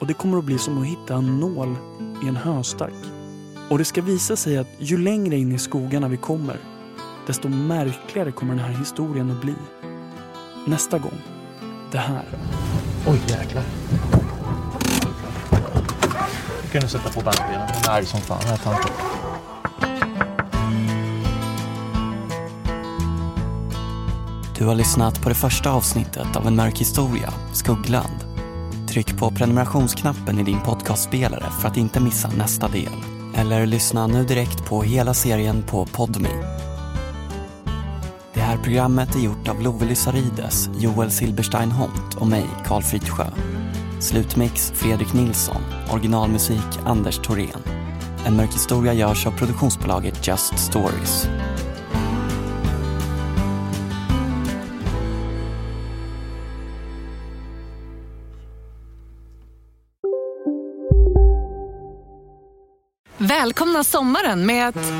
och 0.00 0.06
det 0.06 0.14
kommer 0.14 0.38
att 0.38 0.44
bli 0.44 0.58
som 0.58 0.78
att 0.78 0.86
hitta 0.86 1.14
en 1.14 1.40
nål 1.40 1.76
i 2.24 2.28
en 2.28 2.36
höstack. 2.36 2.92
Och 3.70 3.78
det 3.78 3.84
ska 3.84 4.02
visa 4.02 4.36
sig 4.36 4.58
att 4.58 4.68
ju 4.78 4.98
längre 4.98 5.36
in 5.36 5.52
i 5.52 5.58
skogarna 5.58 6.08
vi 6.08 6.16
kommer, 6.16 6.56
desto 7.26 7.48
märkligare 7.48 8.32
kommer 8.32 8.54
den 8.54 8.64
här 8.64 8.78
historien 8.78 9.30
att 9.30 9.40
bli. 9.40 9.54
Nästa 10.66 10.98
gång, 10.98 11.20
det 11.92 11.98
här. 11.98 12.24
Oj, 13.06 13.20
jäklar. 13.28 13.64
Du 16.70 16.78
kan 16.78 16.82
du 16.82 16.88
sätta 16.88 17.10
på 17.10 17.20
bandspelaren. 17.20 17.68
Hon 17.74 17.92
är 17.92 17.96
arg 17.96 18.06
som 18.06 18.20
fan, 18.20 18.38
den 18.40 18.48
här 18.48 18.56
tanten. 18.56 18.90
Du 24.58 24.64
har 24.64 24.74
lyssnat 24.74 25.22
på 25.22 25.28
det 25.28 25.34
första 25.34 25.70
avsnittet 25.70 26.36
av 26.36 26.46
en 26.46 26.56
mörk 26.56 26.78
historia, 26.78 27.32
Skuggland. 27.52 28.24
Tryck 28.88 29.18
på 29.18 29.30
prenumerationsknappen 29.30 30.38
i 30.38 30.42
din 30.42 30.60
podcastspelare 30.60 31.50
för 31.60 31.68
att 31.68 31.76
inte 31.76 32.00
missa 32.00 32.28
nästa 32.28 32.68
del. 32.68 32.92
Eller 33.36 33.66
lyssna 33.66 34.06
nu 34.06 34.24
direkt 34.24 34.64
på 34.64 34.82
hela 34.82 35.14
serien 35.14 35.62
på 35.62 35.86
Podme. 35.86 36.30
Det 38.34 38.40
här 38.40 38.56
programmet 38.56 39.14
är 39.14 39.20
gjort 39.20 39.48
av 39.48 39.62
Love 39.62 39.86
Lysarides, 39.86 40.70
Joel 40.78 41.10
Silberstein 41.10 41.70
Hont 41.70 42.14
och 42.16 42.26
mig, 42.26 42.46
Karl 42.66 42.82
Fridsjö. 42.82 43.26
Slutmix 44.00 44.72
Fredrik 44.74 45.12
Nilsson, 45.12 45.62
originalmusik 45.92 46.78
Anders 46.84 47.18
Thorén. 47.18 47.62
En 48.26 48.36
mörk 48.36 48.54
historia 48.54 48.94
görs 48.94 49.26
av 49.26 49.30
produktionsbolaget 49.30 50.26
Just 50.26 50.58
Stories. 50.58 51.28
Välkomna 63.18 63.84
sommaren 63.84 64.46
med 64.46 64.68
att... 64.68 64.92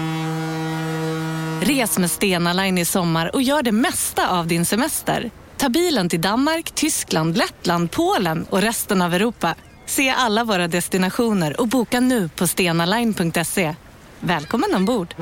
Res 1.63 1.99
med 1.99 2.11
Stena 2.11 2.53
Line 2.53 2.79
i 2.79 2.85
sommar 2.85 3.35
och 3.35 3.43
gör 3.43 3.63
det 3.63 3.73
mesta 3.73 4.29
av 4.39 4.47
din 4.47 4.67
semester. 4.67 5.31
Ta 5.57 5.69
bilen 5.69 6.09
till 6.09 6.21
Danmark, 6.21 6.71
Tyskland, 6.71 7.37
Lettland, 7.37 7.91
Polen 7.91 8.47
och 8.51 8.63
resten 8.63 9.03
av 9.03 9.15
Europa. 9.15 9.55
Se 9.91 10.11
alla 10.11 10.45
våra 10.45 10.69
destinationer 10.69 11.61
och 11.61 11.69
boka 11.69 12.01
nu 12.01 12.29
på 12.29 12.47
stenaline.se. 12.47 13.75
Välkommen 14.21 14.75
ombord! 14.75 15.15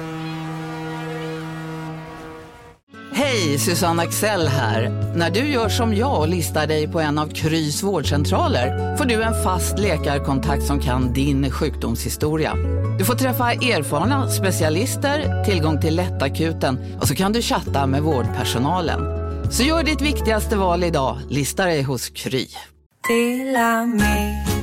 Hej, 3.12 3.58
Susanne 3.58 4.02
Axel 4.02 4.48
här. 4.48 5.12
När 5.16 5.30
du 5.30 5.40
gör 5.40 5.68
som 5.68 5.94
jag 5.94 6.20
och 6.20 6.28
listar 6.28 6.66
dig 6.66 6.88
på 6.88 7.00
en 7.00 7.18
av 7.18 7.26
Krys 7.26 7.82
vårdcentraler 7.82 8.96
får 8.96 9.04
du 9.04 9.22
en 9.22 9.42
fast 9.44 9.78
läkarkontakt 9.78 10.64
som 10.64 10.80
kan 10.80 11.12
din 11.12 11.50
sjukdomshistoria. 11.50 12.54
Du 12.98 13.04
får 13.04 13.14
träffa 13.14 13.52
erfarna 13.52 14.30
specialister, 14.30 15.44
tillgång 15.44 15.80
till 15.80 15.96
lättakuten 15.96 16.96
och 17.00 17.08
så 17.08 17.14
kan 17.14 17.32
du 17.32 17.42
chatta 17.42 17.86
med 17.86 18.02
vårdpersonalen. 18.02 19.00
Så 19.52 19.62
gör 19.62 19.82
ditt 19.82 20.00
viktigaste 20.00 20.56
val 20.56 20.84
idag, 20.84 21.18
lista 21.28 21.64
dig 21.64 21.82
hos 21.82 22.08
Kry. 22.08 22.46